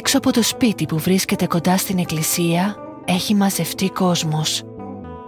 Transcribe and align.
Έξω 0.00 0.18
από 0.18 0.32
το 0.32 0.42
σπίτι 0.42 0.86
που 0.86 0.98
βρίσκεται 0.98 1.46
κοντά 1.46 1.76
στην 1.76 1.98
εκκλησία 1.98 2.76
έχει 3.04 3.34
μαζευτεί 3.34 3.90
κόσμος. 3.90 4.62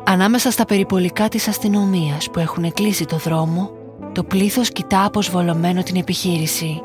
Ανάμεσα 0.05 0.51
στα 0.51 0.65
περιπολικά 0.65 1.29
της 1.29 1.49
αστυνομίας 1.49 2.31
που 2.31 2.39
έχουν 2.39 2.73
κλείσει 2.73 3.05
το 3.05 3.17
δρόμο, 3.17 3.71
το 4.13 4.25
πλήθος 4.25 4.71
κοιτά 4.71 5.05
αποσβολωμένο 5.05 5.83
την 5.83 5.97
επιχείρηση. 5.97 6.83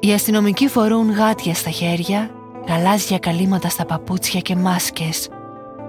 Οι 0.00 0.12
αστυνομικοί 0.12 0.68
φορούν 0.68 1.10
γάτια 1.10 1.54
στα 1.54 1.70
χέρια, 1.70 2.30
γαλάζια 2.68 3.18
καλύματα 3.18 3.68
στα 3.68 3.84
παπούτσια 3.84 4.40
και 4.40 4.56
μάσκες. 4.56 5.28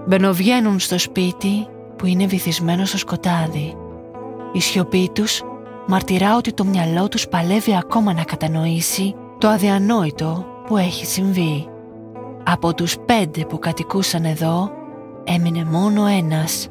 Μπαινοβγαίνουν 0.07 0.79
στο 0.79 0.99
σπίτι 0.99 1.67
που 1.97 2.05
είναι 2.05 2.25
βυθισμένο 2.25 2.85
στο 2.85 2.97
σκοτάδι. 2.97 3.75
Η 4.54 4.59
σιωπή 4.61 5.09
τους 5.13 5.41
μαρτυρά 5.88 6.35
ότι 6.35 6.54
το 6.54 6.65
μυαλό 6.65 7.07
τους 7.07 7.27
παλεύει 7.27 7.77
ακόμα 7.77 8.13
να 8.13 8.23
κατανοήσει 8.23 9.15
το 9.38 9.47
αδιανόητο 9.47 10.55
που 10.67 10.77
έχει 10.77 11.05
συμβεί. 11.05 11.67
Από 12.43 12.73
τους 12.73 12.95
πέντε 13.05 13.45
που 13.45 13.59
κατοικούσαν 13.59 14.25
εδώ 14.25 14.71
έμεινε 15.23 15.65
μόνο 15.65 16.05
ένας 16.05 16.67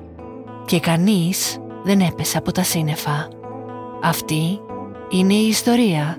και 0.64 0.80
κανείς 0.80 1.59
δεν 1.84 2.00
έπεσε 2.00 2.38
από 2.38 2.52
τα 2.52 2.62
σύννεφα. 2.62 3.28
Αυτή 4.02 4.60
είναι 5.09 5.34
η 5.34 5.46
ιστορία 5.46 6.19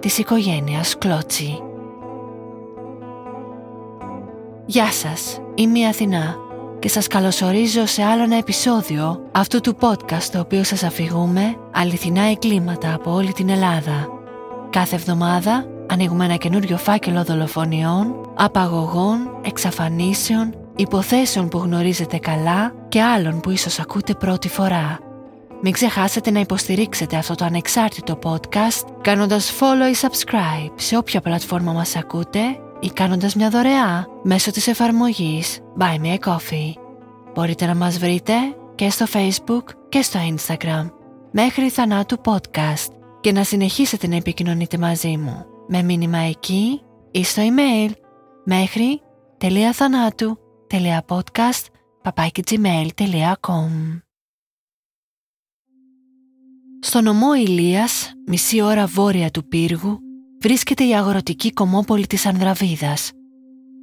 της 0.00 0.18
οικογένειας 0.18 0.98
Κλώτσι. 0.98 1.62
Γεια 4.66 4.92
σας, 4.92 5.40
είμαι 5.54 5.78
η 5.78 5.86
Αθηνά 5.86 6.36
και 6.78 6.88
σας 6.88 7.06
καλωσορίζω 7.06 7.86
σε 7.86 8.02
άλλο 8.02 8.22
ένα 8.22 8.36
επεισόδιο 8.36 9.20
αυτού 9.32 9.60
του 9.60 9.76
podcast 9.80 10.22
το 10.32 10.40
οποίο 10.40 10.64
σας 10.64 10.82
αφηγούμε 10.82 11.56
αληθινά 11.72 12.22
εγκλήματα 12.22 12.94
από 12.94 13.12
όλη 13.12 13.32
την 13.32 13.48
Ελλάδα. 13.48 14.08
Κάθε 14.70 14.94
εβδομάδα 14.94 15.66
ανοίγουμε 15.98 16.24
ένα 16.24 16.36
καινούριο 16.36 16.76
φάκελο 16.76 17.24
δολοφονιών, 17.24 18.30
απαγωγών, 18.34 19.30
εξαφανίσεων, 19.42 20.54
υποθέσεων 20.76 21.48
που 21.48 21.58
γνωρίζετε 21.58 22.18
καλά 22.18 22.74
και 22.88 23.02
άλλων 23.02 23.40
που 23.40 23.50
ίσως 23.50 23.78
ακούτε 23.78 24.14
πρώτη 24.14 24.48
φορά. 24.48 24.98
Μην 25.62 25.72
ξεχάσετε 25.72 26.30
να 26.30 26.40
υποστηρίξετε 26.40 27.16
αυτό 27.16 27.34
το 27.34 27.44
ανεξάρτητο 27.44 28.18
podcast 28.22 28.86
κάνοντας 29.00 29.52
follow 29.60 29.94
ή 29.94 29.96
subscribe 30.00 30.72
σε 30.74 30.96
όποια 30.96 31.20
πλατφόρμα 31.20 31.72
μας 31.72 31.96
ακούτε 31.96 32.40
ή 32.80 32.90
κάνοντας 32.90 33.34
μια 33.34 33.48
δωρεά 33.48 34.06
μέσω 34.22 34.50
της 34.50 34.66
εφαρμογής 34.66 35.58
Buy 35.78 36.04
Me 36.04 36.18
a 36.18 36.32
Coffee. 36.32 36.72
Μπορείτε 37.34 37.66
να 37.66 37.74
μας 37.74 37.98
βρείτε 37.98 38.34
και 38.74 38.90
στο 38.90 39.06
Facebook 39.12 39.64
και 39.88 40.02
στο 40.02 40.18
Instagram 40.34 40.90
μέχρι 41.30 41.68
θανάτου 41.68 42.16
podcast 42.24 42.92
και 43.20 43.32
να 43.32 43.42
συνεχίσετε 43.44 44.06
να 44.06 44.16
επικοινωνείτε 44.16 44.78
μαζί 44.78 45.16
μου 45.16 45.46
με 45.68 45.82
μήνυμα 45.82 46.18
εκεί 46.18 46.80
ή 47.10 47.24
στο 47.24 47.42
email 47.42 47.90
μέχρι 48.44 49.00
.θανάτου.podcast 49.72 51.64
Στο 56.80 57.00
νομό 57.00 57.34
Ηλίας, 57.34 58.12
μισή 58.26 58.60
ώρα 58.60 58.86
βόρεια 58.86 59.30
του 59.30 59.48
πύργου, 59.48 59.98
βρίσκεται 60.40 60.84
η 60.84 60.94
αγροτική 60.94 61.52
κομμόπολη 61.52 62.06
της 62.06 62.26
Ανδραβίδας. 62.26 63.12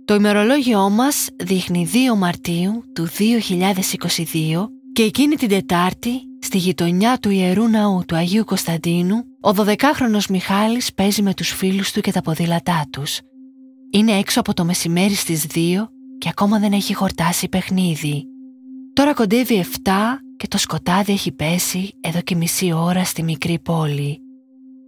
Το 0.06 0.14
ημερολόγιό 0.14 0.90
μας 0.90 1.28
δείχνει 1.44 1.90
2 2.14 2.18
Μαρτίου 2.18 2.84
του 2.94 3.08
2022 3.08 4.68
και 4.94 5.04
εκείνη 5.04 5.36
την 5.36 5.50
Τετάρτη, 5.50 6.22
στη 6.40 6.58
γειτονιά 6.58 7.18
του 7.18 7.30
Ιερού 7.30 7.70
Ναού 7.70 8.04
του 8.08 8.16
Αγίου 8.16 8.44
Κωνσταντίνου, 8.44 9.24
ο 9.46 9.54
12χρονος 9.58 10.28
Μιχάλης 10.30 10.94
παίζει 10.94 11.22
με 11.22 11.34
τους 11.34 11.50
φίλους 11.50 11.92
του 11.92 12.02
και 12.02 12.12
τα 12.12 12.22
ποδήλατά 12.22 12.86
τους. 12.90 13.20
Είναι 13.92 14.12
έξω 14.12 14.40
από 14.40 14.54
το 14.54 14.66
μεσημέρι 14.66 15.14
στις 15.14 15.46
2 15.54 15.58
και 16.18 16.30
ακόμα 16.30 16.60
δεν 16.60 16.72
έχει 16.72 16.94
χορτάσει 16.94 17.50
παιχνίδι. 17.50 18.26
Τώρα 18.94 19.14
κοντεύει 19.14 19.66
7 19.84 19.92
και 20.38 20.48
το 20.48 20.58
σκοτάδι 20.58 21.12
έχει 21.12 21.32
πέσει 21.32 21.94
εδώ 22.02 22.22
και 22.22 22.36
μισή 22.36 22.72
ώρα 22.72 23.04
στη 23.04 23.24
μικρή 23.24 23.60
πόλη. 23.60 24.20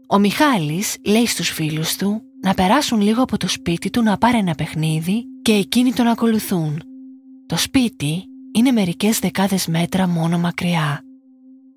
Ο 0.08 0.20
Μιχάλης 0.20 0.96
λέει 1.06 1.26
στους 1.26 1.50
φίλους 1.50 1.96
του 1.96 2.22
να 2.42 2.54
περάσουν 2.54 3.02
λίγο 3.02 3.22
από 3.22 3.38
το 3.38 3.48
σπίτι 3.48 3.90
του 3.90 4.04
να 4.04 4.18
πάρει 4.18 4.38
ένα 4.38 4.56
παιχνίδι 4.56 5.26
και 5.42 5.54
εκείνοι 5.54 5.94
τον 5.94 6.08
ακολουθούν. 6.08 6.82
Το 7.46 7.58
σπίτι 7.58 8.24
είναι 8.52 8.72
μερικές 8.72 9.20
δεκάδες 9.20 9.68
μέτρα 9.68 10.08
μόνο 10.08 10.38
μακριά. 10.38 11.07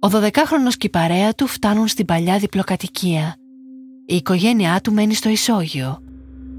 Ο 0.03 0.09
12χρονος 0.13 0.75
και 0.79 0.87
η 0.87 0.91
παρέα 0.91 1.35
του 1.35 1.47
φτάνουν 1.47 1.89
στην 1.89 2.05
παλιά 2.05 2.39
διπλοκατοικία. 2.39 3.35
Η 4.07 4.15
οικογένειά 4.15 4.81
του 4.81 4.93
μένει 4.93 5.15
στο 5.15 5.29
ισόγειο. 5.29 5.99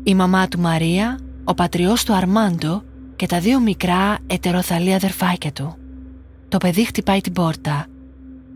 Η 0.03 0.15
μαμά 0.15 0.47
του 0.47 0.59
Μαρία, 0.59 1.19
ο 1.43 1.53
πατριός 1.53 2.03
του 2.03 2.13
Αρμάντο 2.13 2.83
και 3.15 3.25
τα 3.25 3.39
δύο 3.39 3.59
μικρά 3.59 4.17
ετεροθαλή 4.27 4.93
αδερφάκια 4.93 5.51
του. 5.51 5.75
Το 6.47 6.57
παιδί 6.57 6.85
χτυπάει 6.85 7.21
την 7.21 7.33
πόρτα. 7.33 7.85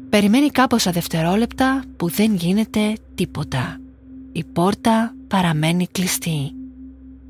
Περιμένει 0.10 0.50
κάμποσα 0.50 0.92
δευτερόλεπτα 0.92 1.84
που 1.98 2.10
δεν 2.10 2.36
γίνεται 2.36 2.94
τίποτα. 3.16 3.78
Η 4.32 4.44
πόρτα 4.44 5.16
παραμένει 5.28 5.88
κλειστή. 5.88 6.52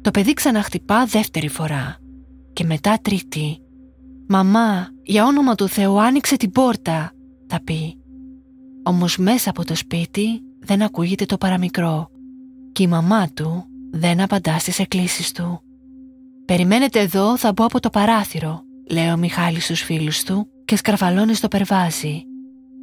Το 0.02 0.12
παιδί 0.12 0.34
ξαναχτυπά 0.34 1.06
δεύτερη 1.06 1.48
φορά 1.48 1.98
και 2.54 2.64
μετά 2.64 2.98
τρίτη. 3.02 3.60
«Μαμά, 4.28 4.88
για 5.04 5.26
όνομα 5.26 5.56
του 5.56 5.68
Θεού 5.68 6.02
άνοιξε 6.02 6.36
την 6.38 6.52
πόρτα», 6.52 7.15
θα 7.48 7.60
πει. 7.64 7.98
Όμως 8.84 9.18
μέσα 9.18 9.50
από 9.50 9.66
το 9.66 9.76
σπίτι 9.76 10.42
δεν 10.60 10.82
ακούγεται 10.82 11.26
το 11.26 11.38
παραμικρό 11.38 12.10
και 12.72 12.84
η 12.84 12.88
μαμά 12.88 13.30
του 13.34 13.66
δεν 13.92 14.22
απαντά 14.22 14.60
στις 14.60 14.80
εκκλήσεις 14.80 15.32
του. 15.32 15.62
«Περιμένετε 16.46 17.00
εδώ, 17.00 17.38
θα 17.38 17.52
μπω 17.52 17.66
από 17.66 17.80
το 17.80 17.90
παράθυρο», 17.90 18.64
λέει 18.90 19.08
ο 19.10 19.18
Μιχάλης 19.18 19.64
στους 19.64 19.82
φίλους 19.82 20.24
του 20.24 20.48
και 20.66 20.76
σκαρφαλώνει 20.76 21.34
στο 21.34 21.48
περβάζι. 21.48 22.24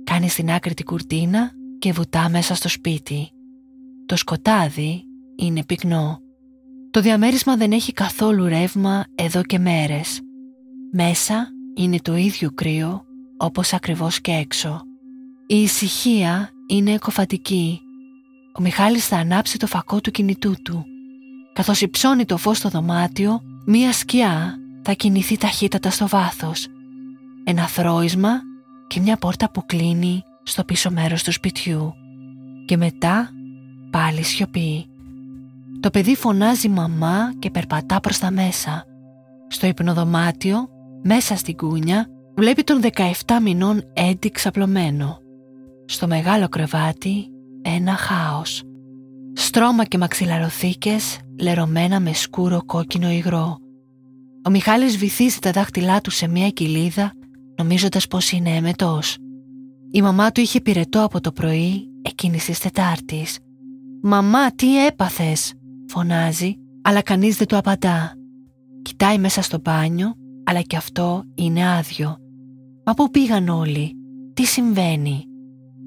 Κάνει 0.05 0.29
στην 0.29 0.51
άκρη 0.51 0.75
την 0.75 0.85
κουρτίνα 0.85 1.51
και 1.79 1.93
βουτά 1.93 2.29
μέσα 2.29 2.55
στο 2.55 2.69
σπίτι. 2.69 3.31
Το 4.07 4.17
σκοτάδι 4.17 5.05
είναι 5.37 5.65
πυκνό. 5.65 6.21
Το 6.91 7.01
διαμέρισμα 7.01 7.57
δεν 7.57 7.73
έχει 7.73 7.93
καθόλου 7.93 8.47
ρεύμα 8.47 9.05
εδώ 9.15 9.43
και 9.43 9.59
μέρες. 9.59 10.21
Μέσα 10.93 11.49
είναι 11.75 11.99
το 12.03 12.17
ίδιο 12.17 12.51
κρύο 12.55 13.05
όπως 13.43 13.73
ακριβώς 13.73 14.21
και 14.21 14.33
έξω. 14.33 14.83
Η 15.47 15.63
ησυχία 15.63 16.51
είναι 16.67 16.93
εκοφατική. 16.93 17.81
Ο 18.59 18.61
Μιχάλης 18.61 19.07
θα 19.07 19.17
ανάψει 19.17 19.59
το 19.59 19.67
φακό 19.67 20.01
του 20.01 20.11
κινητού 20.11 20.55
του. 20.63 20.85
Καθώς 21.53 21.81
υψώνει 21.81 22.25
το 22.25 22.37
φως 22.37 22.57
στο 22.59 22.69
δωμάτιο, 22.69 23.41
μία 23.67 23.93
σκιά 23.93 24.59
θα 24.83 24.93
κινηθεί 24.93 25.37
ταχύτατα 25.37 25.91
στο 25.91 26.09
βάθος. 26.09 26.67
Ένα 27.45 27.67
θρόισμα 27.67 28.41
και 28.87 29.01
μια 29.01 29.17
πόρτα 29.17 29.51
που 29.51 29.67
κλείνει 29.67 30.23
στο 30.43 30.65
πίσω 30.65 30.91
μέρος 30.91 31.23
του 31.23 31.33
σπιτιού. 31.33 31.95
Και 32.67 32.77
μετά 32.77 33.31
πάλι 33.91 34.23
σιωπή. 34.23 34.87
Το 35.81 35.91
παιδί 35.91 36.17
φωνάζει 36.17 36.69
μαμά 36.69 37.33
και 37.39 37.51
περπατά 37.51 38.01
προς 38.01 38.19
τα 38.19 38.31
μέσα. 38.31 38.85
Στο 39.49 39.67
υπνοδωμάτιο, 39.67 40.69
μέσα 41.03 41.37
στην 41.37 41.57
κούνια, 41.57 42.07
βλέπει 42.35 42.63
τον 42.63 42.81
17 42.83 43.11
μηνών 43.43 43.83
Έντι 43.93 44.31
ξαπλωμένο. 44.31 45.19
Στο 45.85 46.07
μεγάλο 46.07 46.49
κρεβάτι, 46.49 47.27
ένα 47.63 47.93
χάος. 47.93 48.63
Στρώμα 49.33 49.85
και 49.85 49.99
μαξιλαροθήκες 49.99 51.19
λερωμένα 51.41 52.01
με 52.01 52.13
σκούρο 52.13 52.65
κόκκινο 52.67 53.11
υγρό. 53.11 53.59
Ο 54.47 54.51
Μιχάλης 54.51 54.97
βυθίζει 54.97 55.39
τα 55.39 55.51
δάχτυλά 55.51 56.01
του 56.01 56.11
σε 56.11 56.29
μια 56.29 56.49
κοιλίδα 56.49 57.13
νομίζοντας 57.57 58.07
πως 58.07 58.33
είναι 58.33 58.51
εμετός. 58.51 59.17
Η 59.91 60.03
μαμά 60.03 60.33
του 60.33 60.41
είχε 60.41 60.61
πυρετό 60.61 61.05
από 61.05 61.21
το 61.21 61.33
πρωί 61.33 61.89
εκείνης 62.03 62.45
της 62.45 62.59
Τετάρτης. 62.59 63.39
«Μαμά, 64.03 64.55
τι 64.55 64.87
έπαθες» 64.87 65.53
φωνάζει, 65.87 66.55
αλλά 66.83 67.03
κανείς 67.03 67.37
δεν 67.37 67.47
του 67.47 67.57
απαντά. 67.57 68.15
Κοιτάει 68.83 69.19
μέσα 69.19 69.43
στο 69.43 69.59
μπάνιο, 69.63 70.13
αλλά 70.45 70.61
και 70.61 70.77
αυτό 70.77 71.25
είναι 71.35 71.69
άδειο. 71.69 72.22
Μα 72.85 72.95
πού 72.95 73.11
πήγαν 73.11 73.49
όλοι, 73.49 73.97
τι 74.35 74.45
συμβαίνει; 74.45 75.25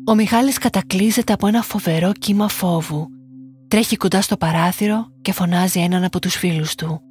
Ο 0.06 0.16
Μιχάλης 0.16 0.58
κατακλείζεται 0.58 1.34
από 1.34 1.48
ένα 1.48 1.62
φοβερό 1.62 2.12
κύμα 2.12 2.48
φόβου. 2.48 3.08
Τρέχει 3.68 3.96
κοντά 3.96 4.22
στο 4.22 4.38
παράθυρο 4.38 5.08
και 5.22 5.32
φωνάζει 5.32 5.80
έναν 5.80 6.04
από 6.04 6.20
τους 6.20 6.36
φίλους 6.36 6.76
του. 6.76 7.02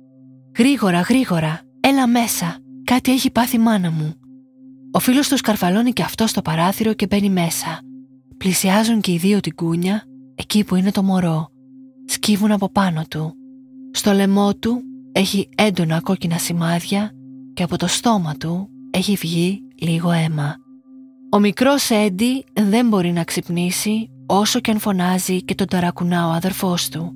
«Γρήγορα, 0.59 1.01
γρήγορα, 1.01 1.61
έλα 1.81 2.07
μέσα, 2.07 2.57
κάτι 2.85 3.13
έχει 3.13 3.31
πάθει 3.31 3.59
μάνα 3.59 3.91
μου». 3.91 4.15
Ο 4.93 4.99
φίλος 4.99 5.29
του 5.29 5.37
σκαρφαλώνει 5.37 5.93
και 5.93 6.03
αυτό 6.03 6.27
στο 6.27 6.43
παράθυρο 6.43 6.93
και 6.93 7.07
μπαίνει 7.07 7.31
μέσα. 7.31 7.81
Πλησιάζουν 8.37 9.01
και 9.01 9.13
οι 9.13 9.17
δύο 9.17 9.41
την 9.41 9.55
κούνια, 9.55 10.03
εκεί 10.35 10.65
που 10.65 10.75
είναι 10.75 10.91
το 10.91 11.03
μωρό. 11.03 11.49
Σκύβουν 12.07 12.53
από 12.53 12.69
πάνω 12.69 13.03
του. 13.09 13.35
Στο 13.93 14.13
λαιμό 14.13 14.55
του 14.55 14.83
έχει 15.13 15.49
έντονα 15.57 16.01
κόκκινα 16.01 16.39
σημάδια 16.39 17.11
και 17.55 17.63
από 17.63 17.77
το 17.77 17.87
στόμα 17.87 18.35
του 18.35 18.69
έχει 18.91 19.15
βγει 19.15 19.64
λίγο 19.79 20.11
αίμα. 20.11 20.57
Ο 21.31 21.39
μικρός 21.39 21.91
Έντι 21.91 22.45
δεν 22.53 22.89
μπορεί 22.89 23.13
να 23.13 23.25
ξυπνήσει 23.25 24.11
όσο 24.27 24.61
και 24.61 24.71
αν 24.71 24.79
φωνάζει 24.79 25.43
και 25.43 25.55
τον 25.55 25.67
ταρακουνά 25.67 26.27
ο 26.29 26.31
αδερφός 26.31 26.89
του. 26.89 27.13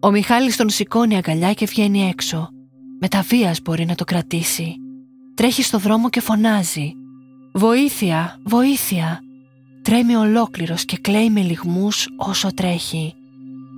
Ο 0.00 0.10
Μιχάλης 0.10 0.56
τον 0.56 0.68
σηκώνει 0.68 1.16
αγκαλιά 1.16 1.52
και 1.52 1.66
βγαίνει 1.66 2.08
έξω. 2.08 2.48
Με 3.00 3.08
τα 3.08 3.20
βίας 3.20 3.60
μπορεί 3.62 3.84
να 3.84 3.94
το 3.94 4.04
κρατήσει. 4.04 4.76
Τρέχει 5.34 5.62
στο 5.62 5.78
δρόμο 5.78 6.08
και 6.10 6.20
φωνάζει. 6.20 6.92
«Βοήθεια! 7.52 8.40
Βοήθεια!» 8.44 9.20
Τρέμει 9.82 10.14
ολόκληρος 10.14 10.84
και 10.84 10.96
κλαίει 10.96 11.30
με 11.30 11.40
λιγμούς 11.40 12.08
όσο 12.16 12.54
τρέχει. 12.54 13.14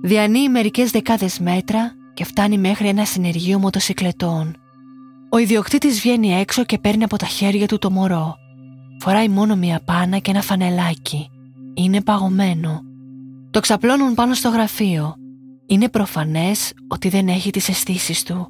Διανύει 0.03 0.47
μερικές 0.49 0.91
δεκάδες 0.91 1.39
μέτρα 1.39 1.95
και 2.13 2.23
φτάνει 2.23 2.57
μέχρι 2.57 2.87
ένα 2.87 3.05
συνεργείο 3.05 3.59
μοτοσυκλετών. 3.59 4.55
Ο 5.33 5.37
ιδιοκτήτης 5.37 5.99
βγαίνει 5.99 6.33
έξω 6.33 6.63
και 6.63 6.77
παίρνει 6.77 7.03
από 7.03 7.17
τα 7.17 7.25
χέρια 7.25 7.67
του 7.67 7.77
το 7.77 7.91
μωρό. 7.91 8.35
Φοράει 8.99 9.27
μόνο 9.27 9.55
μία 9.55 9.81
πάνα 9.85 10.17
και 10.17 10.31
ένα 10.31 10.41
φανελάκι. 10.41 11.29
Είναι 11.73 12.01
παγωμένο. 12.01 12.81
Το 13.51 13.59
ξαπλώνουν 13.59 14.13
πάνω 14.13 14.33
στο 14.33 14.49
γραφείο. 14.49 15.15
Είναι 15.65 15.89
προφανές 15.89 16.73
ότι 16.87 17.09
δεν 17.09 17.27
έχει 17.27 17.49
τις 17.49 17.69
αισθήσεις 17.69 18.23
του. 18.23 18.47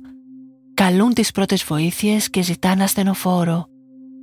Καλούν 0.74 1.13
τις 1.13 1.31
πρώτες 1.31 1.63
βοήθειες 1.63 2.30
και 2.30 2.42
ζητάνε 2.42 2.84
ασθενοφόρο. 2.84 3.66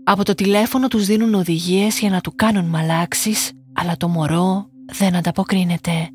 Από 0.04 0.24
το 0.24 0.34
τηλέφωνο 0.34 0.88
τους 0.88 1.06
δίνουν 1.06 1.34
οδηγίες 1.34 1.98
για 1.98 2.10
να 2.10 2.20
του 2.20 2.32
κάνουν 2.34 2.64
μαλάξεις, 2.64 3.52
αλλά 3.74 3.96
το 3.96 4.08
μωρό 4.08 4.68
δεν 4.92 5.16
ανταποκρίνεται. 5.16 6.08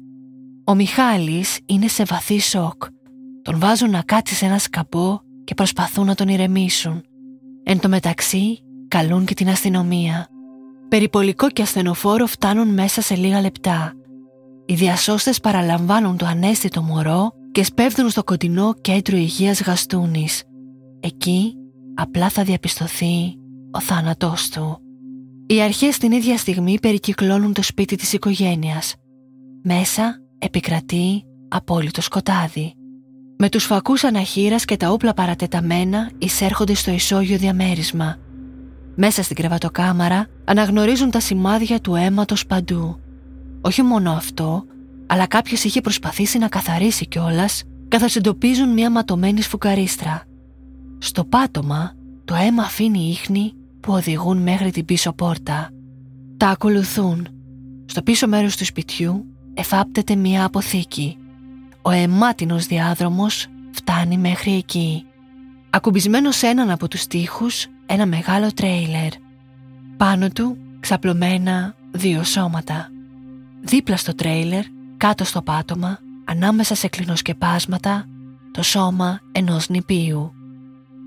Ο 0.65 0.75
Μιχάλης 0.75 1.59
είναι 1.65 1.87
σε 1.87 2.03
βαθύ 2.03 2.39
σοκ. 2.39 2.83
Τον 3.41 3.59
βάζουν 3.59 3.89
να 3.89 4.01
κάτσει 4.01 4.35
σε 4.35 4.45
ένα 4.45 4.57
σκαμπό 4.57 5.19
και 5.43 5.53
προσπαθούν 5.53 6.05
να 6.05 6.15
τον 6.15 6.27
ηρεμήσουν. 6.27 7.03
Εν 7.63 7.79
τω 7.79 7.89
μεταξύ, 7.89 8.59
καλούν 8.87 9.25
και 9.25 9.33
την 9.33 9.49
αστυνομία. 9.49 10.27
Περιπολικό 10.89 11.49
και 11.49 11.61
ασθενοφόρο 11.61 12.25
φτάνουν 12.25 12.67
μέσα 12.67 13.01
σε 13.01 13.15
λίγα 13.15 13.41
λεπτά. 13.41 13.93
Οι 14.65 14.73
διασώστες 14.73 15.39
παραλαμβάνουν 15.39 16.17
το 16.17 16.25
ανέστητο 16.25 16.81
μωρό 16.81 17.31
και 17.51 17.63
σπέβδουν 17.63 18.09
στο 18.09 18.23
κοντινό 18.23 18.73
κέντρο 18.81 19.17
υγείας 19.17 19.61
Γαστούνης. 19.61 20.43
Εκεί 20.99 21.53
απλά 21.95 22.29
θα 22.29 22.43
διαπιστωθεί 22.43 23.35
ο 23.71 23.81
θάνατός 23.81 24.49
του. 24.49 24.77
Οι 25.47 25.61
αρχές 25.61 25.97
την 25.97 26.11
ίδια 26.11 26.37
στιγμή 26.37 26.79
περικυκλώνουν 26.79 27.53
το 27.53 27.63
σπίτι 27.63 27.95
της 27.95 28.13
οικογένειας. 28.13 28.95
Μέσα 29.63 30.21
επικρατεί 30.39 31.23
απόλυτο 31.47 32.01
σκοτάδι. 32.01 32.73
Με 33.45 33.49
τους 33.49 33.63
φακούς 33.63 34.03
αναχείρας 34.03 34.65
και 34.65 34.77
τα 34.77 34.89
όπλα 34.89 35.13
παρατεταμένα 35.13 36.11
εισέρχονται 36.17 36.73
στο 36.73 36.91
ισόγειο 36.91 37.37
διαμέρισμα. 37.37 38.17
Μέσα 38.95 39.23
στην 39.23 39.35
κρεβατοκάμαρα 39.35 40.27
αναγνωρίζουν 40.45 41.11
τα 41.11 41.19
σημάδια 41.19 41.79
του 41.79 41.95
αίματος 41.95 42.45
παντού. 42.45 42.99
Όχι 43.61 43.81
μόνο 43.81 44.11
αυτό, 44.11 44.63
αλλά 45.07 45.27
κάποιος 45.27 45.63
είχε 45.63 45.81
προσπαθήσει 45.81 46.37
να 46.37 46.47
καθαρίσει 46.47 47.07
κιόλας 47.07 47.63
καθώς 47.87 48.15
εντοπίζουν 48.15 48.69
μια 48.69 48.91
ματωμένη 48.91 49.41
σφουγγαρίστρα. 49.41 50.23
Στο 50.97 51.25
πάτωμα 51.25 51.93
το 52.25 52.35
αίμα 52.35 52.63
αφήνει 52.63 53.09
ίχνη 53.09 53.53
που 53.79 53.93
οδηγούν 53.93 54.37
μέχρι 54.37 54.71
την 54.71 54.85
πίσω 54.85 55.13
πόρτα. 55.13 55.69
Τα 56.37 56.47
ακολουθούν. 56.47 57.27
Στο 57.85 58.01
πίσω 58.01 58.27
μέρος 58.27 58.57
του 58.57 58.65
σπιτιού 58.65 59.25
εφάπτεται 59.53 60.15
μια 60.15 60.45
αποθήκη. 60.45 61.17
Ο 61.85 61.91
αιμάτινος 61.91 62.65
διάδρομος 62.65 63.47
φτάνει 63.71 64.17
μέχρι 64.17 64.53
εκεί. 64.53 65.05
Ακουμπισμένος 65.69 66.35
σε 66.35 66.47
έναν 66.47 66.69
από 66.69 66.87
τους 66.87 67.07
τοίχους 67.07 67.67
ένα 67.85 68.05
μεγάλο 68.05 68.53
τρέιλερ. 68.53 69.09
Πάνω 69.97 70.29
του 70.29 70.57
ξαπλωμένα 70.79 71.75
δύο 71.91 72.23
σώματα. 72.23 72.89
Δίπλα 73.61 73.97
στο 73.97 74.15
τρέιλερ, 74.15 74.63
κάτω 74.97 75.23
στο 75.23 75.41
πάτωμα, 75.41 75.99
ανάμεσα 76.25 76.75
σε 76.75 76.87
κλινοσκεπάσματα, 76.87 78.05
το 78.51 78.63
σώμα 78.63 79.19
ενός 79.31 79.69
νηπίου. 79.69 80.33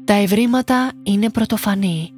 Τα 0.05 0.13
ευρήματα 0.13 0.93
είναι 1.03 1.31
πρωτοφανή. 1.31 2.11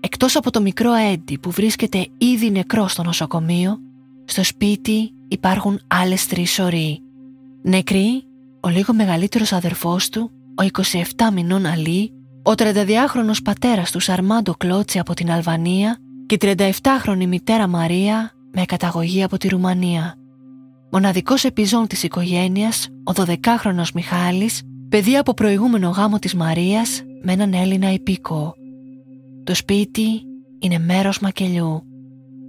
Εκτός 0.00 0.36
από 0.36 0.50
το 0.50 0.60
μικρό 0.60 0.92
Έντι 0.92 1.38
που 1.38 1.50
βρίσκεται 1.50 2.08
ήδη 2.18 2.50
νεκρό 2.50 2.88
στο 2.88 3.02
νοσοκομείο, 3.02 3.78
στο 4.24 4.44
σπίτι 4.44 5.12
υπάρχουν 5.28 5.80
άλλες 5.86 6.26
τρεις 6.26 6.52
σωροί. 6.52 7.02
Νεκροί, 7.62 8.22
ο 8.60 8.68
λίγο 8.68 8.94
μεγαλύτερος 8.94 9.52
αδερφός 9.52 10.08
του, 10.08 10.30
ο 10.54 10.66
27 11.16 11.32
μηνών 11.32 11.66
Αλή, 11.66 12.12
ο 12.42 12.50
32χρονος 12.56 13.42
πατέρας 13.44 13.90
του 13.90 14.00
Σαρμάντο 14.00 14.54
Κλότσι 14.54 14.98
από 14.98 15.14
την 15.14 15.30
Αλβανία 15.30 15.98
και 16.26 16.34
η 16.34 16.54
37χρονη 16.56 17.26
μητέρα 17.26 17.66
Μαρία 17.66 18.32
με 18.54 18.64
καταγωγή 18.64 19.22
από 19.22 19.36
τη 19.36 19.48
Ρουμανία. 19.48 20.14
Μοναδικός 20.90 21.44
επιζών 21.44 21.86
της 21.86 22.02
οικογένειας, 22.02 22.88
ο 23.04 23.12
12χρονος 23.16 23.90
Μιχάλης, 23.94 24.62
παιδί 24.88 25.16
από 25.16 25.34
προηγούμενο 25.34 25.88
γάμο 25.88 26.18
της 26.18 26.34
Μαρίας 26.34 27.02
με 27.22 27.32
έναν 27.32 27.52
Έλληνα 27.52 27.92
υπήκο. 27.92 28.54
Το 29.44 29.54
σπίτι 29.54 30.22
είναι 30.58 30.78
μέρος 30.78 31.18
μακελιού. 31.18 31.82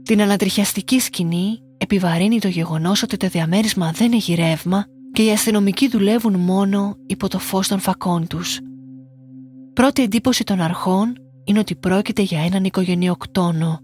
Την 0.03 0.21
ανατριχιαστική 0.21 1.00
σκηνή 1.00 1.59
επιβαρύνει 1.77 2.39
το 2.39 2.47
γεγονός 2.47 3.03
ότι 3.03 3.17
το 3.17 3.27
διαμέρισμα 3.27 3.91
δεν 3.91 4.12
έχει 4.12 4.33
ρεύμα 4.33 4.85
και 5.11 5.23
οι 5.23 5.31
αστυνομικοί 5.31 5.88
δουλεύουν 5.88 6.39
μόνο 6.39 6.97
υπό 7.06 7.27
το 7.27 7.39
φως 7.39 7.67
των 7.67 7.79
φακών 7.79 8.27
τους. 8.27 8.59
Πρώτη 9.73 10.03
εντύπωση 10.03 10.44
των 10.44 10.61
αρχών 10.61 11.13
είναι 11.44 11.59
ότι 11.59 11.75
πρόκειται 11.75 12.21
για 12.21 12.39
έναν 12.39 12.63
οικογενειοκτόνο. 12.63 13.79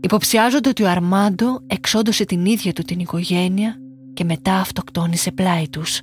Υποψιάζονται 0.00 0.68
ότι 0.68 0.82
ο 0.82 0.88
Αρμάντο 0.88 1.60
εξόντωσε 1.66 2.24
την 2.24 2.46
ίδια 2.46 2.72
του 2.72 2.82
την 2.82 2.98
οικογένεια 2.98 3.76
και 4.14 4.24
μετά 4.24 4.54
αυτοκτόνησε 4.54 5.32
πλάι 5.32 5.68
τους. 5.68 6.00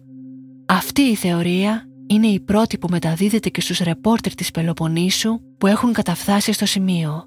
Αυτή 0.65 1.01
η 1.01 1.15
θεωρία 1.15 1.87
είναι 2.07 2.27
η 2.27 2.39
πρώτη 2.39 2.77
που 2.77 2.87
μεταδίδεται 2.91 3.49
και 3.49 3.61
στους 3.61 3.79
ρεπόρτερ 3.79 4.35
της 4.35 4.51
Πελοποννήσου 4.51 5.39
που 5.57 5.67
έχουν 5.67 5.93
καταφθάσει 5.93 6.51
στο 6.51 6.65
σημείο. 6.65 7.23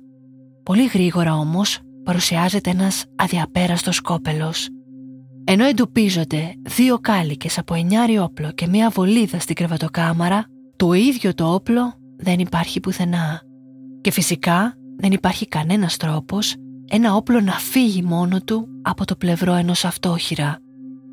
Πολύ 0.62 0.86
γρήγορα 0.86 1.36
όμως 1.36 1.78
παρουσιάζεται 2.04 2.70
ένας 2.70 3.04
αδιαπέραστος 3.16 4.00
κόπελος. 4.00 4.68
Ενώ 5.48 5.64
εντοπίζονται 5.64 6.54
δύο 6.62 6.98
κάλικες 6.98 7.58
από 7.58 7.74
εννιάρι 7.74 8.18
όπλο 8.18 8.52
και 8.52 8.66
μία 8.66 8.90
βολίδα 8.90 9.38
στην 9.38 9.54
κρεβατοκάμαρα, 9.54 10.46
το 10.76 10.92
ίδιο 10.92 11.34
το 11.34 11.54
όπλο 11.54 11.94
δεν 12.16 12.38
υπάρχει 12.38 12.80
πουθενά. 12.80 13.42
Και 14.00 14.10
φυσικά 14.10 14.74
δεν 14.96 15.12
υπάρχει 15.12 15.48
κανένας 15.48 15.96
τρόπος 15.96 16.54
ένα 16.90 17.14
όπλο 17.14 17.40
να 17.40 17.52
φύγει 17.52 18.02
μόνο 18.02 18.40
του 18.40 18.68
από 18.82 19.04
το 19.04 19.16
πλευρό 19.16 19.54
ενός 19.54 19.84
αυτόχειρα. 19.84 20.58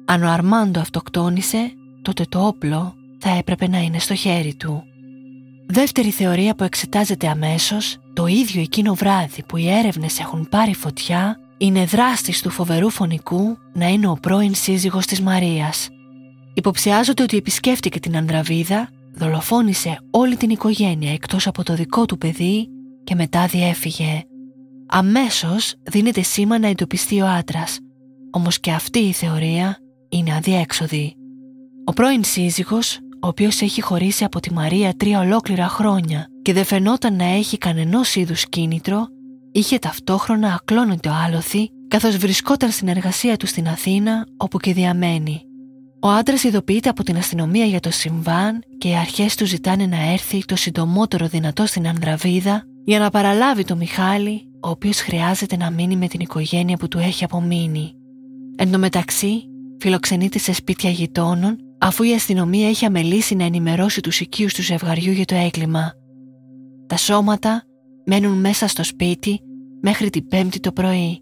Αν 0.05 0.23
ο 0.23 0.29
Αρμάντο 0.29 0.79
αυτοκτόνησε, 0.79 1.71
τότε 2.01 2.25
το 2.29 2.47
όπλο 2.47 2.93
θα 3.17 3.29
έπρεπε 3.29 3.67
να 3.67 3.77
είναι 3.77 3.99
στο 3.99 4.15
χέρι 4.15 4.55
του. 4.55 4.83
Δεύτερη 5.67 6.09
θεωρία 6.09 6.55
που 6.55 6.63
εξετάζεται 6.63 7.27
αμέσως, 7.27 7.97
το 8.13 8.25
ίδιο 8.25 8.61
εκείνο 8.61 8.93
βράδυ 8.93 9.43
που 9.43 9.57
οι 9.57 9.69
έρευνες 9.69 10.19
έχουν 10.19 10.47
πάρει 10.49 10.73
φωτιά, 10.75 11.39
είναι 11.63 11.85
δράστης 11.85 12.41
του 12.41 12.49
φοβερού 12.49 12.89
φωνικού 12.89 13.57
να 13.73 13.87
είναι 13.87 14.07
ο 14.07 14.13
πρώην 14.21 14.55
σύζυγος 14.55 15.05
της 15.05 15.21
Μαρίας. 15.21 15.89
Υποψιάζονται 16.53 17.23
ότι 17.23 17.37
επισκέφτηκε 17.37 17.99
την 17.99 18.17
Ανδραβίδα, 18.17 18.89
δολοφόνησε 19.13 19.97
όλη 20.11 20.35
την 20.35 20.49
οικογένεια 20.49 21.13
εκτός 21.13 21.47
από 21.47 21.63
το 21.63 21.75
δικό 21.75 22.05
του 22.05 22.17
παιδί 22.17 22.67
και 23.03 23.15
μετά 23.15 23.45
διέφυγε. 23.45 24.21
Αμέσως 24.87 25.75
δίνεται 25.83 26.21
σήμα 26.21 26.59
να 26.59 26.67
εντοπιστεί 26.67 27.21
ο 27.21 27.27
άντρας, 27.27 27.79
όμως 28.31 28.59
και 28.59 28.71
αυτή 28.71 28.99
η 28.99 29.11
θεωρία 29.11 29.77
είναι 30.09 30.35
αδιέξοδη. 30.35 31.15
Ο 31.85 31.93
πρώην 31.93 32.23
σύζυγος 32.23 32.99
ο 33.21 33.27
οποίος 33.27 33.61
έχει 33.61 33.81
χωρίσει 33.81 34.23
από 34.23 34.39
τη 34.39 34.53
Μαρία 34.53 34.93
τρία 34.97 35.19
ολόκληρα 35.19 35.67
χρόνια 35.67 36.27
και 36.41 36.53
δεν 36.53 36.65
φαινόταν 36.65 37.15
να 37.15 37.25
έχει 37.25 37.57
κανενός 37.57 38.15
είδους 38.15 38.49
κίνητρο, 38.49 39.07
είχε 39.53 39.79
ταυτόχρονα 39.79 40.53
ακλώνεται 40.53 41.09
ο 41.09 41.13
άλοθη 41.25 41.69
καθώς 41.87 42.17
βρισκόταν 42.17 42.71
στην 42.71 42.87
εργασία 42.87 43.37
του 43.37 43.47
στην 43.47 43.67
Αθήνα 43.67 44.25
όπου 44.37 44.57
και 44.57 44.73
διαμένει. 44.73 45.41
Ο 46.01 46.07
άντρας 46.07 46.43
ειδοποιείται 46.43 46.89
από 46.89 47.03
την 47.03 47.17
αστυνομία 47.17 47.65
για 47.65 47.79
το 47.79 47.91
συμβάν 47.91 48.63
και 48.77 48.87
οι 48.89 48.95
αρχές 48.95 49.35
του 49.35 49.45
ζητάνε 49.45 49.85
να 49.85 50.11
έρθει 50.11 50.45
το 50.45 50.55
συντομότερο 50.55 51.27
δυνατό 51.27 51.65
στην 51.65 51.87
Ανδραβίδα 51.87 52.63
για 52.85 52.99
να 52.99 53.09
παραλάβει 53.09 53.63
τον 53.63 53.77
Μιχάλη, 53.77 54.41
ο 54.61 54.69
οποίος 54.69 54.99
χρειάζεται 54.99 55.57
να 55.57 55.71
μείνει 55.71 55.95
με 55.95 56.07
την 56.07 56.19
οικογένεια 56.19 56.77
που 56.77 56.87
του 56.87 56.97
έχει 56.97 57.23
απομείνει. 57.23 57.93
Εν 58.55 58.71
τω 58.71 58.77
μεταξύ, 58.79 59.43
φιλοξενείται 59.79 60.39
σε 60.39 60.53
σπίτια 60.53 60.89
γειτόνων 60.89 61.57
αφού 61.79 62.03
η 62.03 62.13
αστυνομία 62.13 62.67
έχει 62.67 62.85
αμελήσει 62.85 63.35
να 63.35 63.43
ενημερώσει 63.43 64.01
τους 64.01 64.19
οικείους 64.19 64.53
του 64.53 64.61
ζευγαριού 64.61 65.11
για 65.11 65.25
το 65.25 65.35
έγκλημα. 65.35 65.93
Τα 66.87 66.97
σώματα 66.97 67.63
μένουν 68.05 68.39
μέσα 68.39 68.67
στο 68.67 68.83
σπίτι 68.83 69.39
μέχρι 69.81 70.09
την 70.09 70.27
πέμπτη 70.27 70.59
το 70.59 70.71
πρωί. 70.71 71.21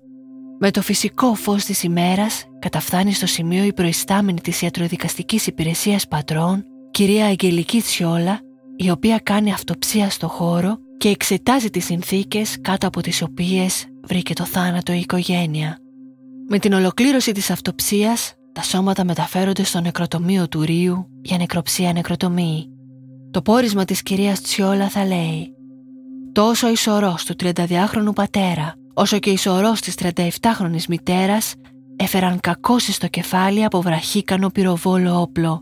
Με 0.59 0.71
το 0.71 0.81
φυσικό 0.81 1.33
φως 1.35 1.65
της 1.65 1.83
ημέρας 1.83 2.45
καταφθάνει 2.59 3.13
στο 3.13 3.25
σημείο 3.25 3.63
η 3.63 3.73
προϊστάμενη 3.73 4.41
της 4.41 4.61
ιατροδικαστικής 4.61 5.47
υπηρεσίας 5.47 6.07
πατρών, 6.07 6.63
κυρία 6.91 7.25
Αγγελική 7.25 7.81
Τσιόλα, 7.81 8.39
η 8.75 8.89
οποία 8.89 9.19
κάνει 9.23 9.51
αυτοψία 9.51 10.09
στο 10.09 10.27
χώρο 10.27 10.77
και 10.97 11.09
εξετάζει 11.09 11.69
τις 11.69 11.85
συνθήκες 11.85 12.57
κάτω 12.61 12.87
από 12.87 13.01
τις 13.01 13.21
οποίες 13.21 13.85
βρήκε 14.07 14.33
το 14.33 14.45
θάνατο 14.45 14.93
η 14.93 14.99
οικογένεια. 14.99 15.77
Με 16.49 16.59
την 16.59 16.73
ολοκλήρωση 16.73 17.31
της 17.31 17.49
αυτοψίας 17.49 18.33
τα 18.51 18.61
σώματα 18.61 19.05
μεταφέρονται 19.05 19.63
στο 19.63 19.81
νεκροτομείο 19.81 20.47
του 20.47 20.61
Ρίου 20.61 21.07
για 21.21 21.37
νεκροψία 21.37 21.93
νεκροτομή. 21.93 22.69
Το 23.31 23.41
πόρισμα 23.41 23.85
της 23.85 24.01
κυρίας 24.01 24.41
Τσιόλα 24.41 24.89
θα 24.89 25.05
λέει 25.05 25.55
«Τόσο 26.31 26.69
η 26.69 26.75
σωρός 26.75 27.25
του 27.25 27.35
32χρονου 27.43 28.13
πατέρα, 28.15 28.73
όσο 28.93 29.19
και 29.19 29.29
η 29.29 29.37
σωρός 29.37 29.81
της 29.81 29.95
37χρονης 29.95 30.85
μητέρας 30.87 31.53
έφεραν 31.95 32.39
κακώσει 32.39 32.91
στο 32.91 33.07
κεφάλι 33.07 33.63
από 33.63 33.81
βραχίκανο 33.81 34.49
πυροβόλο 34.49 35.21
όπλο. 35.21 35.61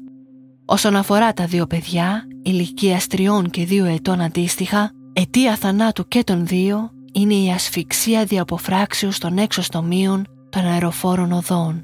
Όσον 0.65 0.95
αφορά 0.95 1.33
τα 1.33 1.45
δύο 1.45 1.67
παιδιά, 1.67 2.27
ηλικία 2.43 3.01
τριών 3.09 3.49
και 3.49 3.65
δύο 3.65 3.85
ετών 3.85 4.21
αντίστοιχα, 4.21 4.91
αιτία 5.13 5.55
θανάτου 5.55 6.07
και 6.07 6.23
των 6.23 6.45
δύο 6.45 6.89
είναι 7.13 7.33
η 7.33 7.51
ασφυξία 7.51 8.23
διαποφράξεως 8.23 9.17
των 9.17 9.37
έξω 9.37 9.61
στομείων 9.61 10.25
των 10.49 10.65
αεροφόρων 10.65 11.31
οδών. 11.31 11.83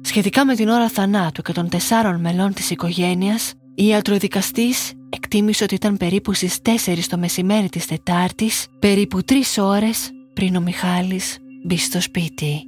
Σχετικά 0.00 0.44
με 0.44 0.54
την 0.54 0.68
ώρα 0.68 0.88
θανάτου 0.88 1.42
και 1.42 1.52
των 1.52 1.68
τεσσάρων 1.68 2.20
μελών 2.20 2.52
της 2.52 2.70
οικογένειας, 2.70 3.52
η 3.74 3.86
ιατροδικαστής 3.86 4.92
εκτίμησε 5.14 5.64
ότι 5.64 5.74
ήταν 5.74 5.96
περίπου 5.96 6.32
στις 6.32 6.58
4 6.62 7.06
το 7.08 7.18
μεσημέρι 7.18 7.68
της 7.68 7.86
Τετάρτης, 7.86 8.66
περίπου 8.78 9.24
3 9.24 9.58
ώρες 9.58 10.10
πριν 10.34 10.56
ο 10.56 10.60
Μιχάλης 10.60 11.38
μπει 11.64 11.76
στο 11.76 12.00
σπίτι. 12.00 12.62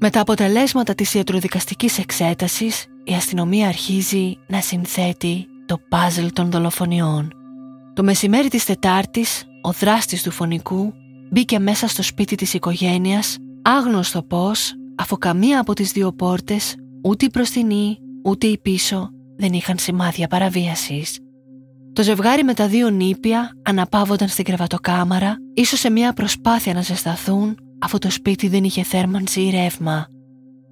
Με 0.00 0.10
τα 0.10 0.20
αποτελέσματα 0.20 0.94
της 0.94 1.14
ιατροδικαστικής 1.14 1.98
εξέτασης, 1.98 2.86
η 3.04 3.12
αστυνομία 3.12 3.68
αρχίζει 3.68 4.36
να 4.46 4.60
συνθέτει 4.60 5.46
το 5.66 5.78
πάζλ 5.88 6.26
των 6.32 6.50
δολοφονιών. 6.50 7.30
Το 7.94 8.02
μεσημέρι 8.02 8.48
της 8.48 8.64
Τετάρτης, 8.64 9.44
ο 9.62 9.72
δράστης 9.72 10.22
του 10.22 10.30
φωνικού 10.30 10.92
μπήκε 11.30 11.58
μέσα 11.58 11.88
στο 11.88 12.02
σπίτι 12.02 12.34
της 12.34 12.54
οικογένειας, 12.54 13.36
άγνωστο 13.62 14.22
πώς, 14.22 14.72
αφού 14.96 15.18
καμία 15.18 15.60
από 15.60 15.74
τις 15.74 15.92
δύο 15.92 16.12
πόρτες, 16.12 16.74
ούτε 17.04 17.24
η 17.24 17.30
προστινή, 17.30 17.98
ούτε 18.24 18.46
η 18.46 18.58
πίσω, 18.58 19.10
δεν 19.36 19.52
είχαν 19.52 19.78
σημάδια 19.78 20.28
παραβίασης. 20.28 21.18
Το 21.92 22.02
ζευγάρι 22.02 22.44
με 22.44 22.54
τα 22.54 22.68
δύο 22.68 22.90
νήπια 22.90 23.50
αναπαύονταν 23.62 24.28
στην 24.28 24.44
κρεβατοκάμαρα, 24.44 25.36
ίσως 25.54 25.78
σε 25.78 25.90
μια 25.90 26.12
προσπάθεια 26.12 26.74
να 26.74 26.80
ζεσταθούν, 26.80 27.56
αφού 27.80 27.98
το 27.98 28.10
σπίτι 28.10 28.48
δεν 28.48 28.64
είχε 28.64 28.82
θέρμανση 28.82 29.40
ή 29.40 29.50
ρεύμα. 29.50 30.06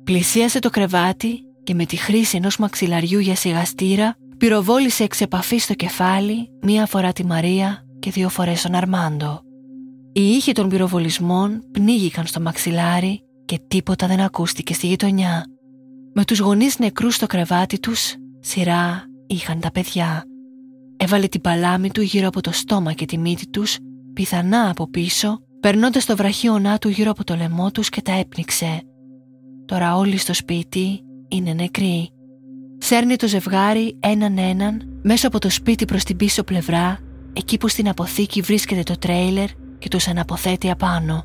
Πλησίασε 0.04 0.58
το 0.58 0.70
κρεβάτι 0.70 1.40
και 1.62 1.74
με 1.74 1.84
τη 1.84 1.96
χρήση 1.96 2.36
ενός 2.36 2.58
μαξιλαριού 2.58 3.18
για 3.18 3.34
σιγαστήρα 3.34 4.16
πυροβόλησε 4.38 5.04
εξ 5.04 5.20
επαφής 5.20 5.62
στο 5.62 5.74
κεφάλι 5.74 6.50
μία 6.62 6.86
φορά 6.86 7.12
τη 7.12 7.26
Μαρία 7.26 7.84
και 7.98 8.10
δύο 8.10 8.28
φορές 8.28 8.62
τον 8.62 8.74
Αρμάντο. 8.74 9.40
Οι 10.12 10.22
ήχοι 10.22 10.52
των 10.52 10.68
πυροβολισμών 10.68 11.62
πνίγηκαν 11.72 12.26
στο 12.26 12.40
μαξιλάρι 12.40 13.22
και 13.44 13.60
τίποτα 13.68 14.06
δεν 14.06 14.20
ακούστηκε 14.20 14.74
στη 14.74 14.86
γειτονιά. 14.86 15.44
Με 16.14 16.24
τους 16.24 16.38
γονείς 16.38 16.78
νεκρούς 16.78 17.14
στο 17.14 17.26
κρεβάτι 17.26 17.78
τους, 17.78 18.14
σειρά 18.40 19.04
είχαν 19.26 19.60
τα 19.60 19.70
παιδιά. 19.70 20.24
Έβαλε 21.00 21.26
την 21.26 21.40
παλάμη 21.40 21.90
του 21.90 22.00
γύρω 22.00 22.28
από 22.28 22.40
το 22.40 22.52
στόμα 22.52 22.92
και 22.92 23.06
τη 23.06 23.18
μύτη 23.18 23.48
τους, 23.48 23.78
πιθανά 24.12 24.70
από 24.70 24.90
πίσω, 24.90 25.40
περνώντας 25.60 26.04
το 26.04 26.16
βραχίωνά 26.16 26.78
του 26.78 26.88
γύρω 26.88 27.10
από 27.10 27.24
το 27.24 27.36
λαιμό 27.36 27.70
τους 27.70 27.88
και 27.88 28.02
τα 28.02 28.12
έπνιξε. 28.12 28.82
Τώρα 29.66 29.96
όλοι 29.96 30.16
στο 30.16 30.34
σπίτι 30.34 31.00
είναι 31.28 31.52
νεκροί. 31.52 32.10
Σέρνει 32.78 33.16
το 33.16 33.28
ζευγάρι 33.28 33.96
έναν 34.00 34.38
έναν 34.38 35.00
μέσα 35.02 35.26
από 35.26 35.38
το 35.38 35.50
σπίτι 35.50 35.84
προς 35.84 36.04
την 36.04 36.16
πίσω 36.16 36.42
πλευρά, 36.42 36.98
εκεί 37.32 37.58
που 37.58 37.68
στην 37.68 37.88
αποθήκη 37.88 38.40
βρίσκεται 38.40 38.82
το 38.82 38.98
τρέιλερ 38.98 39.48
και 39.78 39.88
τους 39.88 40.08
αναποθέτει 40.08 40.70
απάνω. 40.70 41.24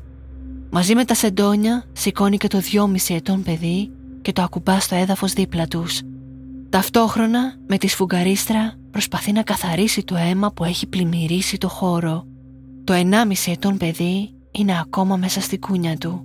Μαζί 0.70 0.94
με 0.94 1.04
τα 1.04 1.14
σεντόνια 1.14 1.84
σηκώνει 1.92 2.36
και 2.36 2.48
το 2.48 2.58
δυόμιση 2.58 3.14
ετών 3.14 3.42
παιδί 3.42 3.90
και 4.22 4.32
το 4.32 4.42
ακουμπά 4.42 4.80
στο 4.80 4.94
έδαφος 4.94 5.32
δίπλα 5.32 5.66
τους. 5.66 6.00
Ταυτόχρονα 6.74 7.54
με 7.66 7.78
τη 7.78 7.86
σφουγγαρίστρα 7.86 8.74
προσπαθεί 8.90 9.32
να 9.32 9.42
καθαρίσει 9.42 10.04
το 10.04 10.16
αίμα 10.16 10.52
που 10.52 10.64
έχει 10.64 10.86
πλημμυρίσει 10.86 11.58
το 11.58 11.68
χώρο. 11.68 12.24
Το 12.84 12.92
ενάμιση 12.92 13.50
ετών 13.50 13.76
παιδί 13.76 14.34
είναι 14.50 14.80
ακόμα 14.80 15.16
μέσα 15.16 15.40
στη 15.40 15.58
κούνια 15.58 15.96
του. 15.96 16.24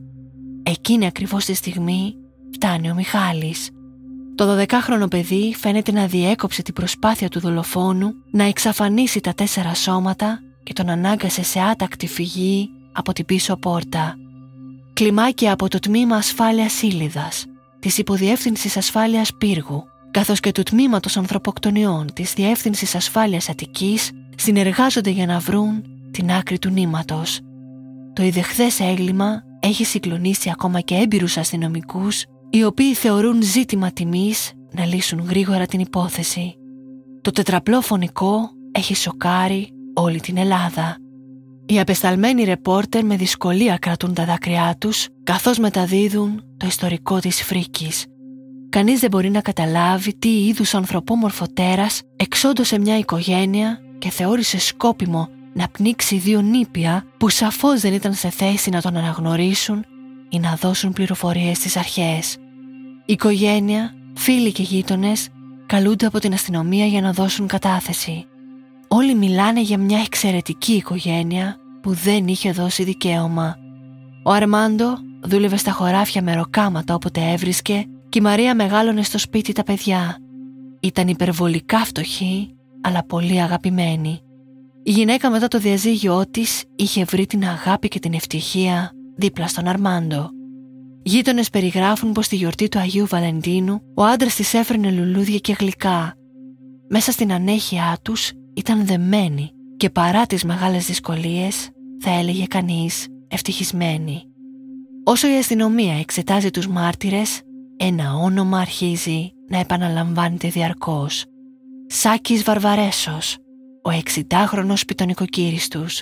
Εκείνη 0.64 1.06
ακριβώς 1.06 1.46
τη 1.46 1.54
στιγμή 1.54 2.16
φτάνει 2.54 2.92
ο 2.92 2.94
Μιχάλης. 2.94 3.70
Το 4.36 4.58
12χρονο 4.60 5.10
παιδί 5.10 5.56
φαίνεται 5.58 5.92
να 5.92 6.06
διέκοψε 6.06 6.62
την 6.62 6.74
προσπάθεια 6.74 7.30
του 7.30 7.40
δολοφόνου 7.40 8.12
να 8.32 8.44
εξαφανίσει 8.44 9.20
τα 9.20 9.34
τέσσερα 9.34 9.74
σώματα 9.74 10.40
και 10.64 10.74
τον 10.74 10.90
ανάγκασε 10.90 11.44
σε 11.44 11.60
άτακτη 11.60 12.08
φυγή 12.08 12.70
από 12.92 13.14
την 13.14 13.26
πίσω 13.26 13.56
πόρτα. 13.56 14.16
Κλιμάκια 14.94 15.54
από 15.54 15.68
το 15.68 15.80
τμήμα 15.80 16.16
ασφάλειας 16.16 16.82
Ήλιδας, 16.82 17.46
της 17.80 17.98
υποδιεύθυνσης 17.98 18.78
ασφάλειας 18.78 19.32
Πύργου, 19.38 19.84
καθώς 20.12 20.40
και 20.40 20.52
του 20.52 20.64
τμήματος 20.64 21.18
ανθρωποκτονιών 21.18 22.14
της 22.14 22.34
Διεύθυνσης 22.34 22.96
Ασφάλειας 22.96 23.50
Αττικής 23.50 24.12
συνεργάζονται 24.36 25.10
για 25.10 25.26
να 25.26 25.40
βρουν 25.40 25.84
την 26.12 26.32
άκρη 26.32 26.60
του 26.60 26.70
νήματος. 26.70 27.40
Το 28.14 28.24
ιδεχθές 28.24 28.80
έγκλημα 28.80 29.44
έχει 29.60 29.84
συγκλονίσει 29.84 30.50
ακόμα 30.50 30.80
και 30.80 30.96
έμπειρους 30.96 31.38
αστυνομικούς 31.38 32.26
οι 32.50 32.64
οποίοι 32.64 32.94
θεωρούν 32.94 33.42
ζήτημα 33.42 33.92
τιμής 33.92 34.54
να 34.72 34.86
λύσουν 34.86 35.20
γρήγορα 35.20 35.66
την 35.66 35.80
υπόθεση. 35.80 36.56
Το 37.22 37.32
τετραπλό 37.32 37.82
φωνικό 37.82 38.50
έχει 38.72 38.96
σοκάρει 38.96 39.70
όλη 39.94 40.20
την 40.20 40.38
Ελλάδα. 40.38 40.98
Οι 41.66 41.80
απεσταλμένοι 41.80 42.44
ρεπόρτερ 42.44 43.06
με 43.06 43.16
δυσκολία 43.16 43.78
κρατούν 43.78 44.14
τα 44.14 44.26
δάκρυά 44.26 44.76
τους 44.78 45.08
καθώς 45.24 45.58
μεταδίδουν 45.58 46.44
το 46.58 46.66
ιστορικό 46.66 47.20
της 47.20 47.44
φρίκης. 47.44 48.06
Κανείς 48.70 49.00
δεν 49.00 49.10
μπορεί 49.10 49.30
να 49.30 49.42
καταλάβει 49.42 50.16
τι 50.16 50.46
είδους 50.46 50.74
ανθρωπόμορφο 50.74 51.46
τέρας 51.54 52.02
εξόντωσε 52.16 52.80
μια 52.80 52.98
οικογένεια 52.98 53.80
και 53.98 54.10
θεώρησε 54.10 54.60
σκόπιμο 54.60 55.30
να 55.54 55.68
πνίξει 55.68 56.18
δύο 56.18 56.42
νήπια 56.42 57.06
που 57.18 57.30
σαφώς 57.30 57.82
δεν 57.82 57.94
ήταν 57.94 58.14
σε 58.14 58.30
θέση 58.30 58.70
να 58.70 58.82
τον 58.82 58.98
αναγνωρίσουν 58.98 59.86
ή 60.30 60.40
να 60.40 60.56
δώσουν 60.56 60.94
πληροφορίες 60.94 61.58
στις 61.58 61.78
αρχές. 61.78 62.34
Η 63.06 63.14
οικογένεια, 63.14 63.94
φίλοι 64.14 64.52
και 64.52 64.64
γείτονες 64.64 65.28
καλούνται 65.66 66.06
από 66.06 66.20
την 66.20 66.34
αστυνομία 66.34 66.86
για 66.86 67.02
να 67.02 67.14
δώσουν 67.14 67.48
κατάθεση. 67.48 68.26
Όλοι 68.88 69.16
μιλάνε 69.16 69.62
για 69.62 69.78
μια 69.78 70.00
εξαιρετική 70.00 70.74
οικογένεια 70.74 71.56
που 71.82 71.94
δεν 71.94 72.28
είχε 72.28 72.52
δώσει 72.52 72.84
δικαίωμα. 72.84 73.58
Ο 74.24 74.32
Αρμάντο 74.32 74.98
δούλευε 75.24 75.58
στα 75.58 75.72
χωράφια 75.72 76.22
με 76.22 76.34
ροκάματα 76.34 76.94
όποτε 76.94 77.22
έβρισκε 77.32 77.86
και 78.10 78.20
η 78.20 78.22
Μαρία 78.22 78.56
μεγάλωνε 78.56 79.04
στο 79.04 79.18
σπίτι 79.18 79.54
τα 79.54 79.64
παιδιά. 79.64 80.18
Ήταν 80.80 81.08
υπερβολικά 81.08 81.78
φτωχή, 81.78 82.56
αλλά 82.82 83.06
πολύ 83.06 83.42
αγαπημένη. 83.42 84.20
Η 84.84 84.92
γυναίκα 84.92 85.30
μετά 85.30 85.48
το 85.48 85.60
διαζύγιό 85.60 86.24
της 86.32 86.64
είχε 86.76 87.04
βρει 87.04 87.26
την 87.26 87.44
αγάπη 87.44 87.88
και 87.88 88.00
την 88.00 88.14
ευτυχία 88.14 88.92
δίπλα 89.16 89.48
στον 89.48 89.68
Αρμάντο. 89.68 90.30
Γείτονες 91.04 91.50
περιγράφουν 91.50 92.12
πως 92.12 92.26
στη 92.26 92.36
γιορτή 92.36 92.68
του 92.68 92.80
Αγίου 92.80 93.06
Βαλεντίνου 93.06 93.82
ο 93.96 94.04
άντρας 94.04 94.36
της 94.36 94.54
έφερνε 94.54 94.92
λουλούδια 94.92 95.38
και 95.38 95.56
γλυκά. 95.60 96.14
Μέσα 96.90 97.12
στην 97.12 97.32
ανέχειά 97.32 97.98
τους 98.02 98.32
ήταν 98.54 98.86
δεμένοι 98.86 99.52
και 99.78 99.90
παρά 99.90 100.26
τις 100.26 100.44
μεγάλες 100.44 100.86
δυσκολίες 100.86 101.70
θα 102.00 102.10
έλεγε 102.20 102.46
κανείς 102.46 103.08
ευτυχισμένοι. 103.28 104.24
Όσο 105.04 105.28
η 105.28 105.38
αστυνομία 105.38 106.00
εξετάζει 106.00 106.50
τους 106.50 106.68
μάρτυρες, 106.68 107.42
ένα 107.82 108.14
όνομα 108.14 108.60
αρχίζει 108.60 109.32
να 109.50 109.60
επαναλαμβάνεται 109.60 110.48
διαρκώς. 110.48 111.26
Σάκης 111.88 112.44
Βαρβαρέσος, 112.44 113.38
ο 113.84 113.90
60χρονος 113.90 114.82
πιτονικοκύριστους. 114.88 116.02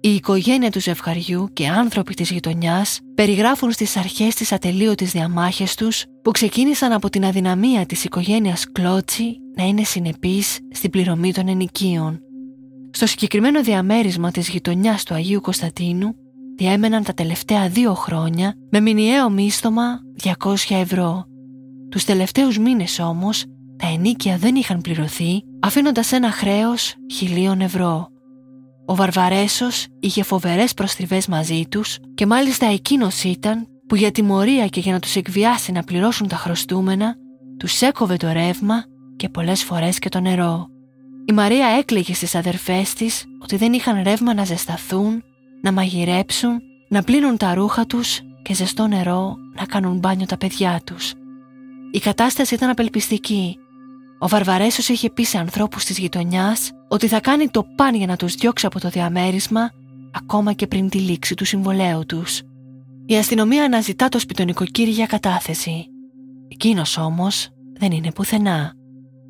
Η 0.00 0.14
οικογένεια 0.14 0.70
του 0.70 0.80
ζευγαριού 0.80 1.48
και 1.52 1.68
άνθρωποι 1.68 2.14
της 2.14 2.30
γειτονιάς 2.30 3.00
περιγράφουν 3.14 3.72
στις 3.72 3.96
αρχές 3.96 4.34
της 4.34 4.52
ατελείωτης 4.52 5.10
διαμάχες 5.10 5.74
τους 5.74 6.04
που 6.22 6.30
ξεκίνησαν 6.30 6.92
από 6.92 7.08
την 7.08 7.24
αδυναμία 7.24 7.86
της 7.86 8.04
οικογένειας 8.04 8.72
Κλότσι 8.72 9.36
να 9.56 9.64
είναι 9.64 9.84
συνεπής 9.84 10.58
στην 10.70 10.90
πληρωμή 10.90 11.32
των 11.32 11.48
ενοικίων. 11.48 12.20
Στο 12.90 13.06
συγκεκριμένο 13.06 13.62
διαμέρισμα 13.62 14.30
της 14.30 14.48
γειτονιάς 14.48 15.04
του 15.04 15.14
Αγίου 15.14 15.40
Κωνσταντίνου 15.40 16.14
διέμεναν 16.56 17.02
τα 17.02 17.12
τελευταία 17.12 17.68
δύο 17.68 17.94
χρόνια 17.94 18.54
με 18.70 18.80
μηνιαίο 18.80 19.30
μίσθωμα 19.30 20.00
200 20.22 20.54
ευρώ. 20.68 21.24
Τους 21.90 22.04
τελευταίους 22.04 22.58
μήνες 22.58 22.98
όμως 22.98 23.44
τα 23.76 23.86
ενίκια 23.86 24.36
δεν 24.36 24.54
είχαν 24.54 24.80
πληρωθεί 24.80 25.42
αφήνοντας 25.60 26.12
ένα 26.12 26.30
χρέος 26.30 26.94
χιλίων 27.12 27.60
ευρώ. 27.60 28.08
Ο 28.86 28.94
Βαρβαρέσος 28.94 29.86
είχε 30.00 30.22
φοβερές 30.22 30.74
προστριβές 30.74 31.26
μαζί 31.26 31.64
τους 31.68 31.98
και 32.14 32.26
μάλιστα 32.26 32.66
εκείνος 32.66 33.22
ήταν 33.22 33.66
που 33.86 33.96
για 33.96 34.10
τιμωρία 34.10 34.66
και 34.66 34.80
για 34.80 34.92
να 34.92 35.00
τους 35.00 35.16
εκβιάσει 35.16 35.72
να 35.72 35.82
πληρώσουν 35.82 36.28
τα 36.28 36.36
χρωστούμενα 36.36 37.16
τους 37.58 37.80
έκοβε 37.80 38.16
το 38.16 38.32
ρεύμα 38.32 38.84
και 39.16 39.28
πολλές 39.28 39.62
φορές 39.62 39.98
και 39.98 40.08
το 40.08 40.20
νερό. 40.20 40.66
Η 41.24 41.32
Μαρία 41.32 41.66
έκλαιγε 41.66 42.14
στις 42.14 42.34
αδερφές 42.34 42.92
της 42.92 43.24
ότι 43.42 43.56
δεν 43.56 43.72
είχαν 43.72 44.02
ρεύμα 44.02 44.34
να 44.34 44.44
ζεσταθούν, 44.44 45.22
να 45.62 45.72
μαγειρέψουν, 45.72 46.60
να 46.88 47.02
πλύνουν 47.02 47.36
τα 47.36 47.54
ρούχα 47.54 47.86
τους 47.86 48.20
και 48.42 48.54
ζεστό 48.54 48.86
νερό 48.86 49.36
να 49.54 49.64
κάνουν 49.64 49.98
μπάνιο 49.98 50.26
τα 50.26 50.36
παιδιά 50.36 50.80
τους. 50.84 51.12
Η 51.90 51.98
κατάσταση 51.98 52.54
ήταν 52.54 52.70
απελπιστική. 52.70 53.56
Ο 54.18 54.28
Βαρβαρέσος 54.28 54.88
είχε 54.88 55.10
πει 55.10 55.24
σε 55.24 55.38
ανθρώπους 55.38 55.84
της 55.84 55.98
γειτονιάς 55.98 56.70
ότι 56.88 57.08
θα 57.08 57.20
κάνει 57.20 57.48
το 57.48 57.66
παν 57.76 57.94
για 57.94 58.06
να 58.06 58.16
τους 58.16 58.34
διώξει 58.34 58.66
από 58.66 58.80
το 58.80 58.88
διαμέρισμα 58.88 59.70
ακόμα 60.12 60.52
και 60.52 60.66
πριν 60.66 60.88
τη 60.88 60.98
λήξη 60.98 61.34
του 61.34 61.44
συμβολέου 61.44 62.06
τους. 62.06 62.42
Η 63.06 63.16
αστυνομία 63.16 63.64
αναζητά 63.64 64.08
το 64.08 64.18
σπιτονικοκύρι 64.18 64.90
για 64.90 65.06
κατάθεση. 65.06 65.86
Εκείνος 66.48 66.98
όμως 66.98 67.48
δεν 67.78 67.92
είναι 67.92 68.12
πουθενά. 68.12 68.72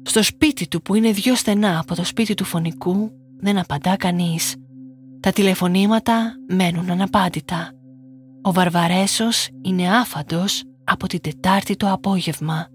Στο 0.03 0.23
σπίτι 0.23 0.69
του 0.69 0.83
που 0.83 0.95
είναι 0.95 1.11
δυο 1.11 1.35
στενά 1.35 1.79
από 1.79 1.95
το 1.95 2.05
σπίτι 2.05 2.35
του 2.35 2.45
φωνικού 2.45 3.11
δεν 3.39 3.59
απαντά 3.59 3.97
κανείς. 3.97 4.55
Τα 5.21 5.31
τηλεφωνήματα 5.31 6.35
μένουν 6.49 6.91
αναπάντητα. 6.91 7.71
Ο 8.43 8.53
Βαρβαρέσος 8.53 9.49
είναι 9.63 9.97
άφαντος 9.97 10.63
από 10.85 11.07
την 11.07 11.21
Τετάρτη 11.21 11.77
το 11.77 11.93
απόγευμα. 11.93 12.67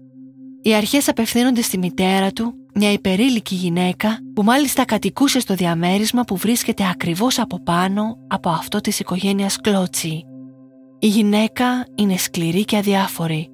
Οι 0.62 0.74
αρχές 0.74 1.08
απευθύνονται 1.08 1.62
στη 1.62 1.78
μητέρα 1.78 2.30
του, 2.30 2.54
μια 2.74 2.92
υπερήλικη 2.92 3.54
γυναίκα 3.54 4.18
που 4.34 4.42
μάλιστα 4.42 4.84
κατοικούσε 4.84 5.40
στο 5.40 5.54
διαμέρισμα 5.54 6.22
που 6.22 6.36
βρίσκεται 6.36 6.88
ακριβώς 6.90 7.38
από 7.38 7.62
πάνω 7.62 8.18
από 8.28 8.48
αυτό 8.48 8.80
της 8.80 9.00
οικογένειας 9.00 9.56
Κλώτσι. 9.56 10.24
Η 10.98 11.06
γυναίκα 11.06 11.86
είναι 11.94 12.16
σκληρή 12.16 12.64
και 12.64 12.76
αδιάφορη. 12.76 13.48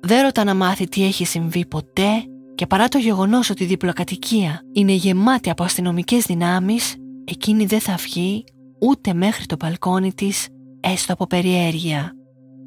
Δεν 0.00 0.22
ρωτά 0.22 0.44
να 0.44 0.54
μάθει 0.54 0.88
τι 0.88 1.04
έχει 1.04 1.24
συμβεί 1.24 1.66
ποτέ 1.66 2.24
και 2.54 2.66
παρά 2.66 2.88
το 2.88 2.98
γεγονός 2.98 3.50
ότι 3.50 3.62
η 3.62 3.66
διπλοκατοικία 3.66 4.60
είναι 4.72 4.92
γεμάτη 4.92 5.50
από 5.50 5.64
αστυνομικές 5.64 6.24
δυνάμεις, 6.24 6.96
εκείνη 7.24 7.64
δεν 7.66 7.80
θα 7.80 7.94
βγει 7.94 8.44
ούτε 8.80 9.14
μέχρι 9.14 9.46
το 9.46 9.56
μπαλκόνι 9.58 10.12
της, 10.12 10.48
έστω 10.80 11.12
από 11.12 11.26
περιέργεια. 11.26 12.12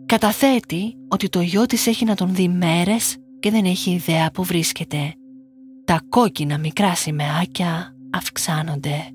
Καταθέτει 0.05 0.95
ότι 1.07 1.29
το 1.29 1.41
γιο 1.41 1.65
της 1.65 1.88
έχει 1.88 2.05
να 2.05 2.15
τον 2.15 2.35
δει 2.35 2.47
μέρες 2.47 3.17
και 3.39 3.51
δεν 3.51 3.65
έχει 3.65 3.91
ιδέα 3.91 4.31
που 4.31 4.43
βρίσκεται. 4.43 5.13
Τα 5.85 6.01
κόκκινα 6.09 6.57
μικρά 6.57 6.95
σημαίακια 6.95 7.95
αυξάνονται. 8.12 9.09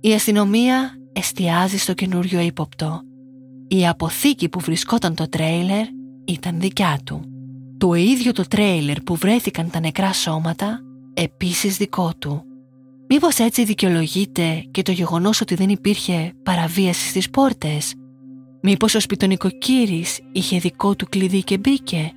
Η 0.00 0.12
αστυνομία 0.12 0.94
εστιάζει 1.12 1.78
στο 1.78 1.94
καινούριο 1.94 2.40
ύποπτο. 2.40 3.00
Η 3.68 3.86
αποθήκη 3.86 4.48
που 4.48 4.60
βρισκόταν 4.60 5.14
το 5.14 5.28
τρέιλερ 5.28 5.86
ήταν 6.24 6.60
δικιά 6.60 6.98
του. 7.04 7.20
Το 7.78 7.94
ίδιο 7.94 8.32
το 8.32 8.42
τρέιλερ 8.48 9.00
που 9.00 9.14
βρέθηκαν 9.16 9.70
τα 9.70 9.80
νεκρά 9.80 10.12
σώματα 10.12 10.80
επίσης 11.14 11.76
δικό 11.76 12.12
του. 12.18 12.44
Μήπως 13.12 13.38
έτσι 13.38 13.64
δικαιολογείται 13.64 14.64
και 14.70 14.82
το 14.82 14.92
γεγονός 14.92 15.40
ότι 15.40 15.54
δεν 15.54 15.68
υπήρχε 15.68 16.32
παραβίαση 16.42 17.08
στις 17.08 17.30
πόρτες; 17.30 17.94
Μήπως 18.60 18.94
ο 18.94 19.00
σπιτονικοκύρης 19.00 20.20
είχε 20.32 20.58
δικό 20.58 20.96
του 20.96 21.06
κλειδί 21.08 21.42
και 21.42 21.58
μπήκε; 21.58 22.12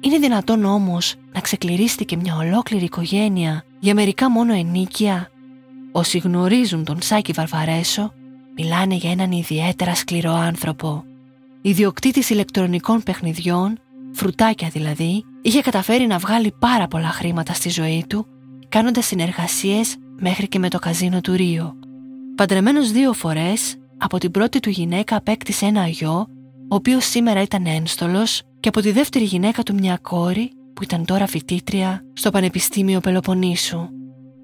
Είναι 0.00 0.18
δυνατόν 0.18 0.64
όμως 0.64 1.14
να 1.32 1.40
ξεκληρίστηκε 1.40 2.16
μια 2.16 2.36
ολόκληρη 2.36 2.84
οικογένεια 2.84 3.64
για 3.78 3.94
μερικά 3.94 4.30
μόνο 4.30 4.54
ενίκεια. 4.54 5.30
Όσοι 5.92 6.18
γνωρίζουν 6.18 6.84
τον 6.84 7.02
Σάκη 7.02 7.32
Βαρβαρέσο 7.32 8.12
μιλάνε 8.56 8.94
για 8.94 9.10
έναν 9.10 9.32
ιδιαίτερα 9.32 9.94
σκληρό 9.94 10.32
άνθρωπο. 10.32 11.04
Ιδιοκτήτης 11.62 12.30
ηλεκτρονικών 12.30 13.02
παιχνιδιών, 13.02 13.78
φρουτάκια 14.12 14.68
δηλαδή, 14.68 15.24
είχε 15.42 15.60
καταφέρει 15.60 16.06
να 16.06 16.18
βγάλει 16.18 16.54
πάρα 16.58 16.88
πολλά 16.88 17.08
χρήματα 17.08 17.52
στη 17.52 17.68
ζωή 17.68 18.04
του 18.08 18.26
κάνοντας 18.68 19.06
συνεργασίες 19.06 19.96
μέχρι 20.20 20.48
και 20.48 20.58
με 20.58 20.68
το 20.68 20.78
καζίνο 20.78 21.20
του 21.20 21.32
Ρίο. 21.32 21.74
Παντρεμένος 22.34 22.90
δύο 22.90 23.12
φορές, 23.12 23.74
από 23.98 24.18
την 24.18 24.30
πρώτη 24.30 24.60
του 24.60 24.70
γυναίκα 24.70 25.16
απέκτησε 25.16 25.66
ένα 25.66 25.86
γιο, 25.86 26.26
ο 26.68 26.74
οποίος 26.74 27.04
σήμερα 27.04 27.42
ήταν 27.42 27.66
ένστολος 27.66 28.42
και 28.60 28.68
από 28.68 28.80
τη 28.80 28.90
δεύτερη 28.90 29.24
γυναίκα 29.24 29.62
του 29.62 29.74
μια 29.74 29.98
κόρη 30.02 30.50
που 30.74 30.82
ήταν 30.82 31.04
τώρα 31.04 31.26
φοιτήτρια 31.26 32.04
στο 32.12 32.30
Πανεπιστήμιο 32.30 33.00
Πελοποννήσου. 33.00 33.88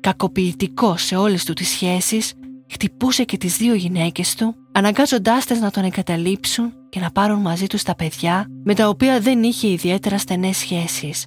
Κακοποιητικό 0.00 0.96
σε 0.96 1.16
όλες 1.16 1.44
του 1.44 1.52
τις 1.52 1.68
σχέσεις, 1.68 2.32
χτυπούσε 2.70 3.24
και 3.24 3.36
τις 3.36 3.56
δύο 3.56 3.74
γυναίκες 3.74 4.34
του, 4.34 4.54
αναγκάζοντάς 4.72 5.44
τες 5.44 5.60
να 5.60 5.70
τον 5.70 5.84
εγκαταλείψουν 5.84 6.72
και 6.88 7.00
να 7.00 7.10
πάρουν 7.10 7.40
μαζί 7.40 7.66
τους 7.66 7.82
τα 7.82 7.94
παιδιά 7.94 8.46
με 8.64 8.74
τα 8.74 8.88
οποία 8.88 9.20
δεν 9.20 9.42
είχε 9.42 9.68
ιδιαίτερα 9.68 10.18
στενές 10.18 10.56
σχέσεις. 10.56 11.26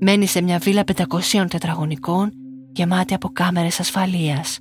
Μένει 0.00 0.26
σε 0.26 0.42
μια 0.42 0.58
βίλα 0.58 0.84
500 0.84 1.46
τετραγωνικών 1.48 2.32
γεμάτη 2.72 3.14
από 3.14 3.28
κάμερες 3.28 3.80
ασφαλείας. 3.80 4.58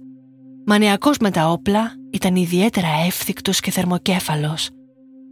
Μανιακός 0.66 1.18
με 1.18 1.32
τα 1.32 1.50
όπλα 1.50 1.94
ήταν 2.12 2.36
ιδιαίτερα 2.36 2.88
εύθυκτος 3.06 3.60
και 3.60 3.72
θερμοκέφαλος– 3.72 4.70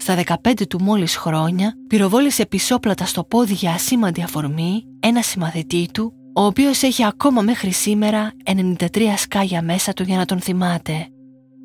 στα 0.02 0.18
15 0.44 0.68
του 0.70 0.82
μόλις 0.82 1.16
χρόνια 1.16 1.74
πυροβόλησε 1.88 2.46
πισόπλατα 2.46 3.06
στο 3.06 3.24
πόδι 3.24 3.54
για 3.54 3.72
ασήμαντη 3.72 4.24
αφορμή 4.24 4.84
ένα 5.00 5.22
συμμαθητή 5.22 5.90
του, 5.94 6.14
ο 6.36 6.46
οποίος 6.46 6.84
έχει 6.84 7.06
ακόμα 7.06 7.42
μέχρι 7.42 7.72
σήμερα 7.72 8.32
93 8.46 9.14
σκάγια 9.18 9.62
μέσα 9.62 9.94
του 9.94 10.04
για 10.04 10.18
να 10.18 10.26
τον 10.26 10.40
θυμάται. 10.40 11.08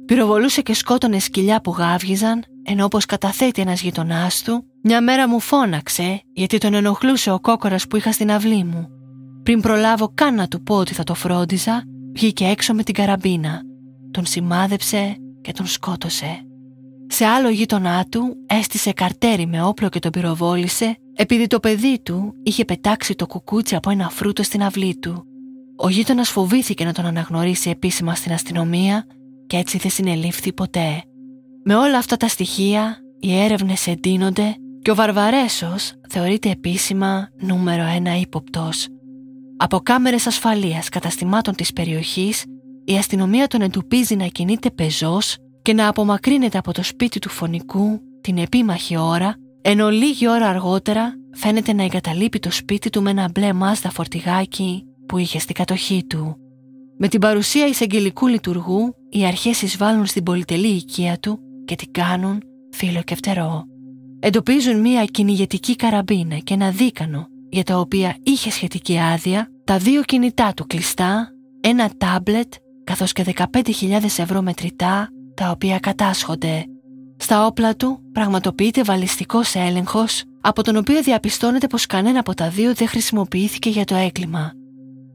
Πυροβολούσε 0.07 0.62
και 0.62 0.74
σκότωνε 0.74 1.18
σκυλιά 1.18 1.61
που 1.61 1.70
γάβγιζαν, 1.70 2.44
ενώ 2.62 2.85
όπως 2.85 3.05
καταθέτει 3.05 3.61
ένας 3.61 3.83
γειτονάς 3.83 4.42
του, 4.42 4.64
μια 4.83 5.03
μέρα 5.03 5.29
μου 5.29 5.40
φώναξε 5.40 6.22
γιατί 6.33 6.59
τον 6.59 6.74
ενοχλούσε 6.74 7.31
ο 7.31 7.40
κόκορας 7.40 7.87
που 7.87 7.96
είχα 7.96 8.12
στην 8.12 8.31
αυλή 8.31 8.64
μου. 8.64 8.88
Πριν 9.44 9.61
προλάβω 9.61 10.12
καν 10.14 10.35
να 10.35 10.48
του 10.48 10.62
πω 10.62 10.74
ότι 10.76 10.94
θα 10.94 11.04
το 11.04 11.14
φρόντιζα, 11.14 11.83
βγήκε 12.14 12.44
έξω 12.44 12.74
με 12.74 12.83
την 12.83 12.94
καραμπίνα. 12.94 13.62
Τον 14.11 14.26
σημάδεψε 14.26 15.16
και 15.40 15.52
τον 15.52 15.66
σκότωσε. 15.66 16.46
Σε 17.07 17.24
άλλο 17.24 17.48
γείτονά 17.48 18.04
του 18.09 18.37
έστησε 18.46 18.92
καρτέρι 18.92 19.46
με 19.46 19.62
όπλο 19.62 19.88
και 19.88 19.98
τον 19.98 20.11
πυροβόλησε 20.11 20.96
επειδή 21.14 21.46
το 21.46 21.61
παιδί 21.61 22.00
του 22.02 22.35
είχε 22.42 22.64
πετάξει 22.64 23.14
το 23.14 23.26
κουκούτσι 23.26 23.74
από 23.74 23.90
ένα 23.90 24.11
φρούτο 24.11 24.42
στην 24.42 24.62
αυλή 24.62 24.98
του. 24.98 25.24
Ο 25.76 25.88
γείτονας 25.88 26.28
φοβήθηκε 26.28 26.85
να 26.85 26.92
τον 26.92 27.04
αναγνωρίσει 27.04 27.70
επίσημα 27.70 28.14
στην 28.14 28.33
αστυνομία 28.33 29.07
και 29.46 29.57
έτσι 29.57 29.78
δεν 29.78 29.90
συνελήφθη 29.90 30.52
ποτέ. 30.52 31.02
Με 31.64 31.74
όλα 31.74 31.98
αυτά 31.98 32.16
τα 32.16 32.28
στοιχεία 32.28 32.98
οι 33.20 33.38
έρευνες 33.38 33.87
εντείνονται 33.87 34.57
και 34.83 34.90
ο 34.90 34.94
Βαρβαρέσος 34.94 35.92
θεωρείται 36.09 36.50
επίσημα 36.50 37.28
νούμερο 37.40 37.83
ένα 37.83 38.16
ύποπτος. 38.18 38.88
Από 39.57 39.81
κάμερες 39.81 40.27
ασφαλείας 40.27 40.88
καταστημάτων 40.88 41.55
της 41.55 41.73
περιοχής 41.73 42.45
η 42.85 42.97
αστυνομία 42.97 43.47
τον 43.47 43.61
εντοπίζει 43.61 44.17
να 44.17 44.27
κινείται 44.27 44.71
πεζός 44.71 45.37
και 45.62 45.73
να 45.73 45.88
απομακρύνεται 45.88 46.59
από 46.59 46.73
το 46.73 46.83
σπίτι 46.83 47.19
του 47.19 47.29
φωνικού 47.29 48.01
την 48.21 48.38
επίμαχη 48.38 48.97
ώρα, 48.97 49.37
ενώ 49.62 49.90
λίγη 49.90 50.29
ώρα 50.29 50.49
αργότερα 50.49 51.14
φαίνεται 51.33 51.73
να 51.73 51.83
εγκαταλείπει 51.83 52.38
το 52.38 52.51
σπίτι 52.51 52.90
του 52.90 53.03
με 53.03 53.11
ένα 53.11 53.31
μπλε 53.35 53.53
μάστα 53.53 53.90
φορτηγάκι 53.90 54.85
που 55.07 55.19
είχε 55.19 55.38
στην 55.38 55.55
κατοχή 55.55 56.05
του. 56.07 56.37
Με 56.99 57.09
την 57.09 57.21
παρουσία 57.21 57.67
εισαγγελικού 57.67 58.27
λειτουργού, 58.27 58.95
οι 59.11 59.27
αρχές 59.27 59.62
εισβάλλουν 59.62 60.07
στην 60.07 60.23
πολυτελή 60.23 60.69
οικία 60.69 61.19
του 61.19 61.38
και 61.64 61.75
την 61.75 61.93
κάνουν 61.93 62.43
φίλο 62.71 63.03
και 63.03 63.14
φτερό. 63.14 63.64
Εντοπίζουν 64.21 64.81
μία 64.81 65.05
κυνηγετική 65.05 65.77
καραμπίνα 65.77 66.37
και 66.37 66.55
ένα 66.55 66.71
δίκανο 66.71 67.29
για 67.55 67.62
τα 67.62 67.79
οποία 67.79 68.17
είχε 68.23 68.51
σχετική 68.51 68.99
άδεια, 68.99 69.49
τα 69.64 69.79
δύο 69.79 70.03
κινητά 70.03 70.53
του 70.57 70.67
κλειστά, 70.67 71.29
ένα 71.61 71.90
τάμπλετ 71.99 72.53
καθώς 72.85 73.12
και 73.12 73.25
15.000 73.53 74.05
ευρώ 74.17 74.43
μετρητά 74.43 75.09
τα 75.35 75.51
οποία 75.51 75.79
κατάσχονται. 75.79 76.64
Στα 77.17 77.47
όπλα 77.47 77.77
του 77.77 78.01
πραγματοποιείται 78.12 78.83
βαλιστικός 78.83 79.55
έλεγχος 79.55 80.23
από 80.40 80.62
τον 80.62 80.77
οποίο 80.77 81.03
διαπιστώνεται 81.03 81.67
πως 81.67 81.87
κανένα 81.87 82.19
από 82.19 82.35
τα 82.35 82.49
δύο 82.49 82.75
δεν 82.75 82.88
χρησιμοποιήθηκε 82.88 83.71
για 83.71 83.85
το 83.85 83.95
έγκλημα. 83.95 84.53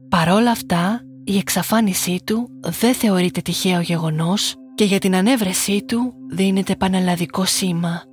Παρόλα 0.08 0.50
αυτά, 0.50 1.00
η 1.24 1.36
εξαφάνισή 1.36 2.20
του 2.26 2.48
δεν 2.60 2.94
θεωρείται 2.94 3.40
τυχαίο 3.40 3.80
γεγονός 3.80 4.54
και 4.74 4.84
για 4.84 4.98
την 4.98 5.14
ανέβρεσή 5.14 5.84
του 5.84 6.12
δίνεται 6.30 6.76
πανελλαδικό 6.76 7.44
σήμα. 7.44 8.09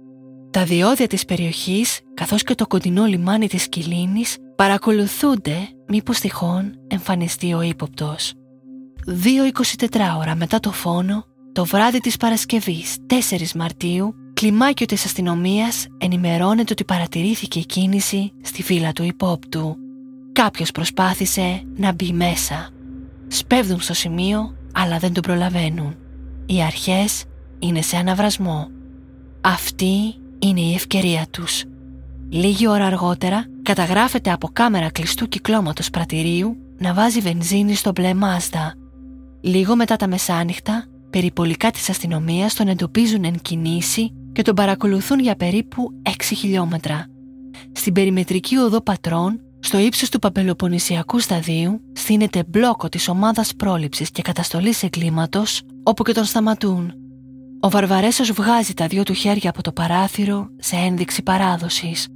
Τα 0.57 0.65
διόδια 0.65 1.07
της 1.07 1.25
περιοχής 1.25 1.99
καθώς 2.13 2.43
και 2.43 2.55
το 2.55 2.67
κοντινό 2.67 3.05
λιμάνι 3.05 3.47
της 3.47 3.69
Κιλίνης 3.69 4.37
παρακολουθούνται 4.55 5.69
μήπως 5.87 6.19
τυχόν 6.19 6.79
εμφανιστεί 6.87 7.53
ο 7.53 7.61
ύποπτος. 7.61 8.33
Δύο 9.05 9.43
24 9.45 9.85
ώρα 10.19 10.35
μετά 10.35 10.59
το 10.59 10.71
φόνο 10.71 11.25
το 11.51 11.65
βράδυ 11.65 11.99
της 11.99 12.17
Παρασκευής, 12.17 12.97
4 13.07 13.51
Μαρτίου, 13.55 14.15
κλιμάκιο 14.33 14.85
της 14.85 15.05
αστυνομίας 15.05 15.87
ενημερώνεται 15.97 16.71
ότι 16.71 16.83
παρατηρήθηκε 16.83 17.59
κίνηση 17.59 18.31
στη 18.41 18.63
φύλλα 18.63 18.91
του 18.91 19.03
υπόπτου. 19.03 19.75
Κάποιος 20.31 20.71
προσπάθησε 20.71 21.63
να 21.75 21.91
μπει 21.91 22.11
μέσα. 22.11 22.69
Σπέβδουν 23.27 23.81
στο 23.81 23.93
σημείο, 23.93 24.55
αλλά 24.73 24.97
δεν 24.97 25.13
τον 25.13 25.23
προλαβαίνουν. 25.23 25.95
Οι 26.45 26.63
αρχές 26.63 27.23
είναι 27.59 27.81
σε 27.81 27.97
αναβρασμό. 27.97 28.67
Αυτή 29.41 30.15
είναι 30.39 30.61
η 30.61 30.73
ευκαιρία 30.73 31.25
τους. 31.31 31.63
Λίγη 32.29 32.67
ώρα 32.67 32.85
αργότερα 32.85 33.45
καταγράφεται 33.61 34.31
από 34.31 34.49
κάμερα 34.53 34.91
κλειστού 34.91 35.27
κυκλώματος 35.27 35.89
πρατηρίου 35.89 36.57
να 36.77 36.93
βάζει 36.93 37.19
βενζίνη 37.19 37.73
στο 37.73 37.91
μπλε 37.91 38.13
Μάστα. 38.13 38.73
Λίγο 39.41 39.75
μετά 39.75 39.95
τα 39.95 40.07
μεσάνυχτα 40.07 40.85
περιπολικά 41.09 41.71
της 41.71 41.89
αστυνομίας 41.89 42.53
τον 42.53 42.67
εντοπίζουν 42.67 43.23
εν 43.23 43.39
κινήσει 43.41 44.13
και 44.31 44.41
τον 44.41 44.55
παρακολουθούν 44.55 45.19
για 45.19 45.35
περίπου 45.35 45.91
6 46.03 46.11
χιλιόμετρα. 46.35 47.05
στην 47.71 47.93
περιμετρική 47.93 48.57
οδό 48.57 48.81
Πατρών, 48.81 49.39
στο 49.59 49.77
ύψος 49.77 50.09
του 50.09 50.19
Παπελοποννησιακού 50.19 51.19
σταδίου, 51.19 51.81
στείνεται 51.93 52.43
μπλόκο 52.47 52.89
της 52.89 53.07
ομάδας 53.07 53.55
πρόληψης 53.55 54.11
και 54.11 54.21
καταστολής 54.21 54.83
εγκλήματος, 54.83 55.61
όπου 55.83 56.03
και 56.03 56.11
τον 56.11 56.23
σταματούν. 56.23 56.93
Ο 57.59 57.69
Βαρβαρέσος 57.69 58.31
βγάζει 58.31 58.73
τα 58.73 58.87
δυο 58.87 59.03
του 59.03 59.13
χέρια 59.13 59.49
από 59.49 59.61
το 59.61 59.71
παράθυρο 59.71 60.49
σε 60.57 60.75
ένδειξη 60.75 61.23
παράδοσης. 61.23 62.07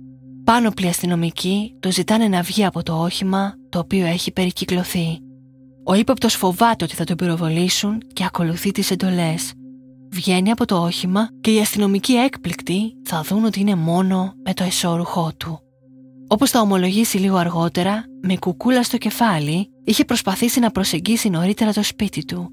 Πάνωπλοι 0.43 0.87
αστυνομικοί 0.87 1.75
του 1.79 1.91
ζητάνε 1.91 2.27
να 2.27 2.41
βγει 2.41 2.65
από 2.65 2.83
το 2.83 3.01
όχημα 3.01 3.53
το 3.69 3.79
οποίο 3.79 4.05
έχει 4.05 4.31
περικυκλωθεί. 4.31 5.19
Ο 5.83 5.93
ύποπτος 5.93 6.35
φοβάται 6.35 6.83
ότι 6.83 6.95
θα 6.95 7.03
τον 7.03 7.15
πυροβολήσουν 7.15 7.97
και 8.13 8.23
ακολουθεί 8.25 8.71
τις 8.71 8.91
εντολές. 8.91 9.53
Βγαίνει 10.11 10.51
από 10.51 10.65
το 10.65 10.83
όχημα 10.83 11.29
και 11.41 11.53
οι 11.53 11.59
αστυνομικοί 11.59 12.13
έκπληκτοι 12.13 12.93
θα 13.03 13.21
δουν 13.21 13.45
ότι 13.45 13.59
είναι 13.59 13.75
μόνο 13.75 14.33
με 14.43 14.53
το 14.53 14.63
εσώρουχό 14.63 15.31
του. 15.37 15.59
Όπως 16.27 16.49
θα 16.49 16.61
ομολογήσει 16.61 17.17
λίγο 17.17 17.35
αργότερα, 17.35 18.03
με 18.21 18.37
κουκούλα 18.37 18.83
στο 18.83 18.97
κεφάλι, 18.97 19.69
είχε 19.83 20.05
προσπαθήσει 20.05 20.59
να 20.59 20.71
προσεγγίσει 20.71 21.29
νωρίτερα 21.29 21.73
το 21.73 21.83
σπίτι 21.83 22.25
του. 22.25 22.51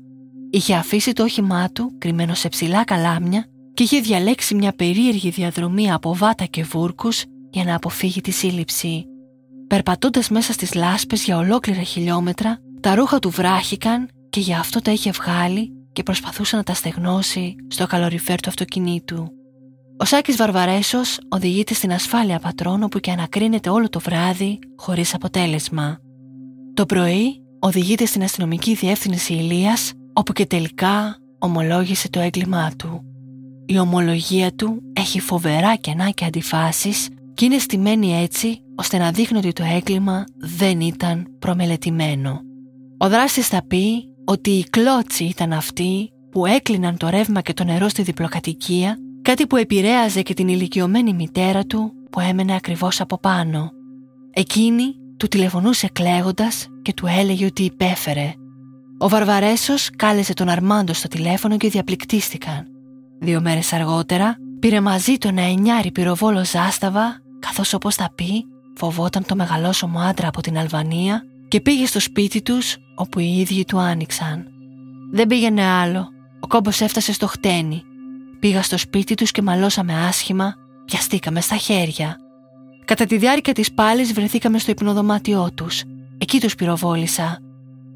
Είχε 0.50 0.74
αφήσει 0.74 1.12
το 1.12 1.22
όχημά 1.22 1.70
του 1.70 1.94
κρυμμένο 1.98 2.34
σε 2.34 2.48
ψηλά 2.48 2.84
καλάμια 2.84 3.46
και 3.74 3.82
είχε 3.82 4.00
διαλέξει 4.00 4.54
μια 4.54 4.72
περίεργη 4.72 5.30
διαδρομή 5.30 5.92
από 5.92 6.14
βάτα 6.14 6.44
και 6.44 6.62
βούρκους 6.62 7.24
για 7.50 7.64
να 7.64 7.74
αποφύγει 7.74 8.20
τη 8.20 8.30
σύλληψη. 8.30 9.04
Περπατώντας 9.66 10.28
μέσα 10.28 10.52
στις 10.52 10.74
λάσπες 10.74 11.24
για 11.24 11.36
ολόκληρα 11.36 11.82
χιλιόμετρα, 11.82 12.58
τα 12.80 12.94
ρούχα 12.94 13.18
του 13.18 13.30
βράχηκαν 13.30 14.08
και 14.30 14.40
γι' 14.40 14.54
αυτό 14.54 14.80
τα 14.80 14.90
είχε 14.90 15.10
βγάλει 15.10 15.72
και 15.92 16.02
προσπαθούσε 16.02 16.56
να 16.56 16.62
τα 16.62 16.74
στεγνώσει 16.74 17.54
στο 17.68 17.86
καλοριφέρ 17.86 18.40
του 18.40 18.48
αυτοκινήτου. 18.48 19.26
Ο 19.96 20.04
Σάκης 20.04 20.36
Βαρβαρέσος 20.36 21.18
οδηγείται 21.28 21.74
στην 21.74 21.92
ασφάλεια 21.92 22.38
πατρών 22.38 22.82
όπου 22.82 22.98
και 22.98 23.10
ανακρίνεται 23.10 23.70
όλο 23.70 23.88
το 23.88 24.00
βράδυ 24.00 24.58
χωρίς 24.76 25.14
αποτέλεσμα. 25.14 25.98
Το 26.74 26.86
πρωί 26.86 27.42
οδηγείται 27.58 28.04
στην 28.04 28.22
αστυνομική 28.22 28.74
διεύθυνση 28.74 29.32
Ηλίας 29.32 29.92
όπου 30.18 30.32
και 30.32 30.46
τελικά 30.46 31.16
ομολόγησε 31.38 32.10
το 32.10 32.20
έγκλημά 32.20 32.70
του. 32.76 33.02
Η 33.66 33.78
ομολογία 33.78 34.52
του 34.54 34.82
έχει 34.92 35.20
φοβερά 35.20 35.76
κενά 35.76 36.10
και 36.10 36.24
αντιφάσεις 36.24 37.08
και 37.34 37.44
είναι 37.44 37.58
στημένη 37.58 38.22
έτσι 38.22 38.60
ώστε 38.76 38.98
να 38.98 39.10
δείχνει 39.10 39.38
ότι 39.38 39.52
το 39.52 39.62
έγκλημα 39.76 40.24
δεν 40.36 40.80
ήταν 40.80 41.26
προμελετημένο. 41.38 42.40
Ο 42.98 43.08
δράστης 43.08 43.48
θα 43.48 43.62
πει 43.66 44.08
ότι 44.24 44.50
οι 44.50 44.64
κλώτσοι 44.70 45.24
ήταν 45.24 45.52
αυτοί 45.52 46.12
που 46.30 46.46
έκλειναν 46.46 46.96
το 46.96 47.08
ρεύμα 47.08 47.40
και 47.40 47.52
το 47.52 47.64
νερό 47.64 47.88
στη 47.88 48.02
διπλοκατοικία, 48.02 48.98
κάτι 49.22 49.46
που 49.46 49.56
επηρέαζε 49.56 50.22
και 50.22 50.34
την 50.34 50.48
ηλικιωμένη 50.48 51.12
μητέρα 51.12 51.64
του 51.64 51.92
που 52.10 52.20
έμενε 52.20 52.54
ακριβώς 52.54 53.00
από 53.00 53.18
πάνω. 53.18 53.70
Εκείνη 54.30 54.94
του 55.16 55.28
τηλεφωνούσε 55.28 55.88
κλαίγοντας 55.92 56.66
και 56.82 56.92
του 56.92 57.06
έλεγε 57.06 57.44
ότι 57.44 57.62
υπέφερε. 57.62 58.32
Ο 59.00 59.08
Βαρβαρέσος 59.08 59.90
κάλεσε 59.96 60.32
τον 60.32 60.48
Αρμάντο 60.48 60.92
στο 60.92 61.08
τηλέφωνο 61.08 61.56
και 61.56 61.68
διαπληκτίστηκαν. 61.68 62.66
Δύο 63.18 63.40
μέρες 63.40 63.72
αργότερα 63.72 64.36
πήρε 64.58 64.80
μαζί 64.80 65.18
τον 65.18 65.38
εννιάρη 65.38 65.90
πυροβόλο 65.90 66.44
Ζάσταβα, 66.44 67.20
καθώς 67.38 67.72
όπως 67.72 67.94
θα 67.94 68.10
πει 68.14 68.44
φοβόταν 68.76 69.24
το 69.26 69.36
μεγαλόσωμο 69.36 69.98
άντρα 69.98 70.28
από 70.28 70.40
την 70.40 70.58
Αλβανία 70.58 71.24
και 71.48 71.60
πήγε 71.60 71.86
στο 71.86 72.00
σπίτι 72.00 72.42
τους 72.42 72.76
όπου 72.94 73.18
οι 73.18 73.38
ίδιοι 73.38 73.64
του 73.64 73.78
άνοιξαν. 73.78 74.46
Δεν 75.12 75.26
πήγαινε 75.26 75.64
άλλο. 75.64 76.08
Ο 76.40 76.46
κόμπος 76.46 76.80
έφτασε 76.80 77.12
στο 77.12 77.26
χτένι. 77.26 77.82
Πήγα 78.38 78.62
στο 78.62 78.78
σπίτι 78.78 79.14
τους 79.14 79.30
και 79.30 79.42
μαλώσαμε 79.42 80.06
άσχημα, 80.06 80.54
πιαστήκαμε 80.84 81.40
στα 81.40 81.56
χέρια. 81.56 82.16
Κατά 82.84 83.04
τη 83.04 83.16
διάρκεια 83.16 83.52
της 83.52 83.72
πάλης 83.72 84.12
βρεθήκαμε 84.12 84.58
στο 84.58 84.70
υπνοδωμάτιό 84.70 85.50
τους. 85.54 85.82
Εκεί 86.18 86.40
τους 86.40 86.54
πυροβόλησα. 86.54 87.38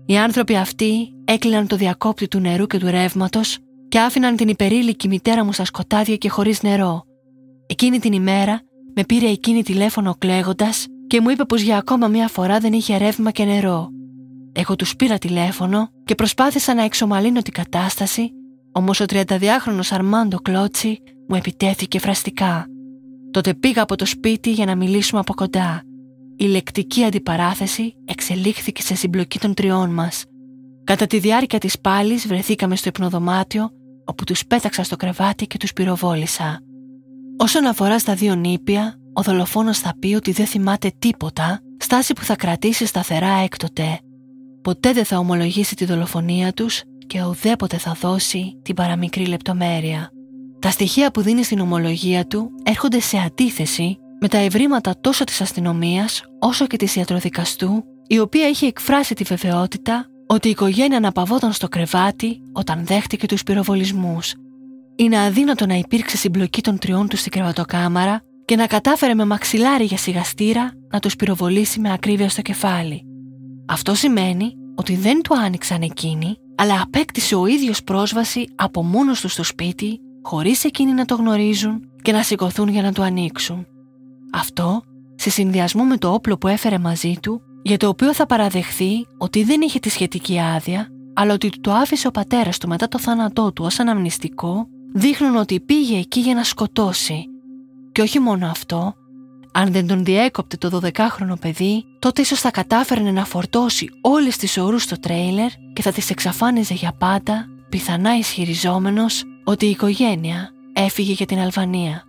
Οι 0.06 0.16
άνθρωποι 0.16 0.56
αυτοί 0.56 1.12
έκλειναν 1.24 1.66
το 1.66 1.76
διακόπτη 1.76 2.28
του 2.28 2.38
νερού 2.38 2.66
και 2.66 2.78
του 2.78 2.86
ρεύματος 2.90 3.58
και 3.88 3.98
άφηναν 3.98 4.36
την 4.36 4.48
υπερήλικη 4.48 5.08
μητέρα 5.08 5.44
μου 5.44 5.52
στα 5.52 5.64
σκοτάδια 5.64 6.16
και 6.16 6.28
χωρίς 6.28 6.62
νερό. 6.62 7.02
Εκείνη 7.66 7.98
την 7.98 8.12
ημέρα 8.12 8.60
με 8.94 9.04
πήρε 9.04 9.28
εκείνη 9.28 9.62
τηλέφωνο 9.62 10.14
κλαίγοντας 10.18 10.86
και 11.06 11.20
μου 11.20 11.30
είπε 11.30 11.44
πως 11.44 11.60
για 11.60 11.76
ακόμα 11.76 12.08
μία 12.08 12.28
φορά 12.28 12.58
δεν 12.58 12.72
είχε 12.72 12.96
ρεύμα 12.96 13.30
και 13.30 13.44
νερό. 13.44 13.88
Εγώ 14.52 14.76
τους 14.76 14.96
πήρα 14.96 15.18
τηλέφωνο 15.18 15.88
και 16.04 16.14
προσπάθησα 16.14 16.74
να 16.74 16.82
εξομαλύνω 16.82 17.42
την 17.42 17.52
κατάσταση, 17.52 18.30
όμως 18.72 19.00
ο 19.00 19.04
32χρονο 19.08 19.80
Αρμάντο 19.90 20.38
Κλότσι 20.40 20.98
μου 21.28 21.36
επιτέθηκε 21.36 21.98
φραστικά. 21.98 22.66
Τότε 23.30 23.54
πήγα 23.54 23.82
από 23.82 23.96
το 23.96 24.06
σπίτι 24.06 24.50
για 24.50 24.66
να 24.66 24.74
μιλήσουμε 24.76 25.20
από 25.20 25.34
κοντά. 25.34 25.82
Η 26.36 26.44
λεκτική 26.44 27.04
αντιπαράθεση 27.04 27.94
εξελίχθηκε 28.04 28.82
σε 28.82 28.94
συμπλοκή 28.94 29.38
των 29.38 29.54
τριών 29.54 29.90
μας. 29.90 30.24
Κατά 30.84 31.06
τη 31.06 31.18
διάρκεια 31.18 31.58
της 31.58 31.80
πάλης 31.80 32.26
βρεθήκαμε 32.26 32.76
στο 32.76 32.88
υπνοδωμάτιο, 32.88 33.70
όπου 34.04 34.24
τους 34.24 34.46
πέταξα 34.46 34.82
στο 34.82 34.96
κρεβάτι 34.96 35.46
και 35.46 35.56
τους 35.56 35.72
πυροβόλησα. 35.72 36.60
Όσον 37.36 37.66
αφορά 37.66 37.98
στα 37.98 38.14
δύο 38.14 38.34
νήπια, 38.34 38.96
ο 39.12 39.22
δολοφόνος 39.22 39.78
θα 39.78 39.94
πει 39.98 40.14
ότι 40.14 40.32
δεν 40.32 40.46
θυμάται 40.46 40.92
τίποτα, 40.98 41.60
στάση 41.78 42.12
που 42.12 42.24
θα 42.24 42.36
κρατήσει 42.36 42.86
σταθερά 42.86 43.32
έκτοτε. 43.32 43.98
Ποτέ 44.62 44.92
δεν 44.92 45.04
θα 45.04 45.18
ομολογήσει 45.18 45.74
τη 45.74 45.84
δολοφονία 45.84 46.52
τους 46.52 46.82
και 47.06 47.24
ουδέποτε 47.24 47.76
θα 47.76 47.96
δώσει 48.00 48.58
την 48.62 48.74
παραμικρή 48.74 49.26
λεπτομέρεια. 49.26 50.10
Τα 50.58 50.70
στοιχεία 50.70 51.10
που 51.10 51.20
δίνει 51.20 51.42
στην 51.42 51.60
ομολογία 51.60 52.26
του 52.26 52.50
έρχονται 52.62 53.00
σε 53.00 53.18
αντίθεση 53.18 53.98
με 54.22 54.28
τα 54.28 54.38
ευρήματα 54.38 54.94
τόσο 55.00 55.24
της 55.24 55.40
αστυνομίας 55.40 56.22
όσο 56.38 56.66
και 56.66 56.76
της 56.76 56.96
ιατροδικαστού, 56.96 57.85
η 58.06 58.18
οποία 58.18 58.48
είχε 58.48 58.66
εκφράσει 58.66 59.14
τη 59.14 59.24
βεβαιότητα 59.24 60.06
ότι 60.26 60.48
η 60.48 60.50
οικογένεια 60.50 60.96
αναπαυόταν 60.96 61.52
στο 61.52 61.68
κρεβάτι 61.68 62.40
όταν 62.52 62.87
δέχτηκε 62.87 63.26
τους 63.26 63.42
πυροβολισμούς. 63.42 64.35
Είναι 64.96 65.18
αδύνατο 65.18 65.66
να 65.66 65.74
υπήρξε 65.74 66.16
συμπλοκή 66.16 66.61
των 66.61 66.78
τριών 66.78 67.08
τους 67.08 67.18
στην 67.18 67.32
κρεβατοκάμαρα 67.32 68.22
και 68.44 68.56
να 68.56 68.66
κατάφερε 68.66 69.14
με 69.14 69.24
μαξιλάρι 69.24 69.85
για 69.85 69.96
σιγαστήρα 69.96 70.72
να 70.92 70.98
τους 70.98 71.16
πυροβολήσει 71.16 71.80
με 71.80 71.92
ακρίβεια 71.92 72.28
στο 72.28 72.42
κεφάλι. 72.42 73.02
Αυτό 73.68 73.94
σημαίνει 73.94 74.54
ότι 74.74 74.96
δεν 74.96 75.22
του 75.22 75.37
άνοιξαν 75.38 75.82
εκείνοι, 75.82 76.37
αλλά 76.56 76.82
απέκτησε 76.82 77.35
ο 77.35 77.46
ίδιος 77.46 77.82
πρόσβαση 77.85 78.44
από 78.54 78.82
μόνος 78.82 79.20
τους 79.20 79.32
στο 79.32 79.42
σπίτι, 79.42 80.00
χωρίς 80.22 80.64
εκείνοι 80.64 80.92
να 80.92 81.04
το 81.04 81.14
γνωρίζουν 81.14 81.80
και 82.02 82.12
να 82.12 82.22
σηκωθούν 82.22 82.68
για 82.68 82.82
να 82.82 82.92
του 82.92 83.02
ανοίξουν. 83.02 83.66
Αυτό, 84.32 84.82
σε 85.14 85.30
συνδυασμό 85.30 85.84
με 85.84 85.96
το 85.96 86.12
όπλο 86.12 86.38
που 86.38 86.48
έφερε 86.48 86.78
μαζί 86.78 87.16
του, 87.22 87.40
για 87.62 87.76
το 87.76 87.88
οποίο 87.88 88.14
θα 88.14 88.26
παραδεχθεί 88.26 89.06
ότι 89.18 89.44
δεν 89.44 89.60
είχε 89.60 89.78
τη 89.78 89.88
σχετική 89.88 90.40
άδεια, 90.40 90.88
αλλά 91.14 91.32
ότι 91.32 91.48
του 91.48 91.60
το 91.60 91.72
άφησε 91.72 92.06
ο 92.06 92.10
πατέρας 92.10 92.58
του 92.58 92.68
μετά 92.68 92.88
το 92.88 92.98
θάνατό 92.98 93.52
του 93.52 93.64
ως 93.64 93.80
αναμνηστικό, 93.80 94.66
δείχνουν 94.94 95.36
ότι 95.36 95.60
πήγε 95.60 95.98
εκεί 95.98 96.20
για 96.20 96.34
να 96.34 96.44
σκοτώσει 96.44 97.26
και 97.92 98.02
όχι 98.02 98.18
μόνο 98.18 98.46
αυτό, 98.46 98.94
αν 99.52 99.72
δεν 99.72 99.86
τον 99.86 100.04
διέκοπτε 100.04 100.56
το 100.56 100.80
12χρονο 100.82 101.38
παιδί, 101.40 101.84
τότε 101.98 102.20
ίσως 102.20 102.40
θα 102.40 102.50
κατάφερνε 102.50 103.10
να 103.10 103.24
φορτώσει 103.24 103.90
όλες 104.00 104.36
τις 104.36 104.58
ορούς 104.58 104.82
στο 104.82 105.00
τρέιλερ 105.00 105.48
και 105.72 105.82
θα 105.82 105.92
τις 105.92 106.10
εξαφάνιζε 106.10 106.74
για 106.74 106.92
πάντα, 106.98 107.46
πιθανά 107.68 108.16
ισχυριζόμενος 108.16 109.24
ότι 109.44 109.66
η 109.66 109.70
οικογένεια 109.70 110.50
έφυγε 110.72 111.12
για 111.12 111.26
την 111.26 111.38
Αλβανία. 111.38 112.04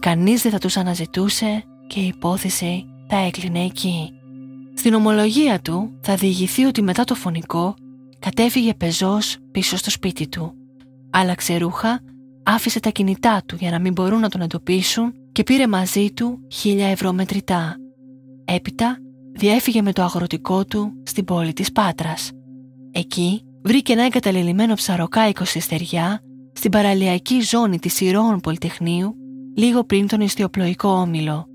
Κανείς 0.00 0.42
δεν 0.42 0.52
θα 0.52 0.58
τους 0.58 0.76
αναζητούσε 0.76 1.64
και 1.86 2.00
η 2.00 2.06
υπόθεση 2.06 2.86
θα 3.08 3.16
έκλεινε 3.16 3.64
εκεί. 3.64 4.10
Στην 4.74 4.94
ομολογία 4.94 5.60
του 5.60 5.98
θα 6.00 6.14
διηγηθεί 6.14 6.64
ότι 6.64 6.82
μετά 6.82 7.04
το 7.04 7.14
φωνικό 7.14 7.74
κατέφυγε 8.18 8.74
πεζός 8.74 9.36
πίσω 9.50 9.76
στο 9.76 9.90
σπίτι 9.90 10.28
του. 10.28 10.52
Άλλαξε 11.10 11.56
ρούχα 11.56 12.00
άφησε 12.42 12.80
τα 12.80 12.90
κινητά 12.90 13.42
του 13.46 13.56
για 13.60 13.70
να 13.70 13.78
μην 13.78 13.92
μπορούν 13.92 14.20
να 14.20 14.28
τον 14.28 14.40
εντοπίσουν 14.40 15.12
και 15.32 15.42
πήρε 15.42 15.66
μαζί 15.66 16.12
του 16.12 16.38
χίλια 16.52 16.86
ευρώ 16.86 17.12
μετρητά. 17.12 17.76
Έπειτα 18.44 18.98
διέφυγε 19.32 19.82
με 19.82 19.92
το 19.92 20.02
αγροτικό 20.02 20.64
του 20.64 20.92
στην 21.02 21.24
πόλη 21.24 21.52
της 21.52 21.72
Πάτρας. 21.72 22.30
Εκεί 22.92 23.42
βρήκε 23.62 23.92
ένα 23.92 24.04
εγκαταλελειμμένο 24.04 24.74
ψαροκάικο 24.74 25.44
στη 25.44 25.60
στεριά 25.60 26.20
στην 26.52 26.70
παραλιακή 26.70 27.40
ζώνη 27.40 27.78
της 27.78 28.00
Ηρώων 28.00 28.40
Πολυτεχνείου 28.40 29.14
λίγο 29.56 29.84
πριν 29.84 30.08
τον 30.08 30.20
ιστιοπλοϊκό 30.20 30.88
όμιλο. 30.88 31.46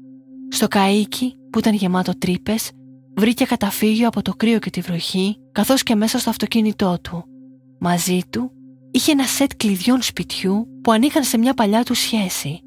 Στο 0.49 0.67
καΐκι 0.69 1.31
που 1.49 1.59
ήταν 1.59 1.73
γεμάτο 1.73 2.17
τρύπες, 2.17 2.71
βρήκε 3.15 3.45
καταφύγιο 3.45 4.07
από 4.07 4.21
το 4.21 4.33
κρύο 4.33 4.59
και 4.59 4.69
τη 4.69 4.81
βροχή 4.81 5.37
καθώς 5.51 5.83
και 5.83 5.95
μέσα 5.95 6.19
στο 6.19 6.29
αυτοκίνητό 6.29 6.97
του. 7.01 7.23
Μαζί 7.79 8.19
του 8.29 8.51
είχε 8.91 9.11
ένα 9.11 9.23
σετ 9.23 9.51
κλειδιών 9.57 10.01
σπιτιού 10.01 10.67
που 10.81 10.91
ανήκαν 10.91 11.23
σε 11.23 11.37
μια 11.37 11.53
παλιά 11.53 11.83
του 11.83 11.93
σχέση. 11.93 12.59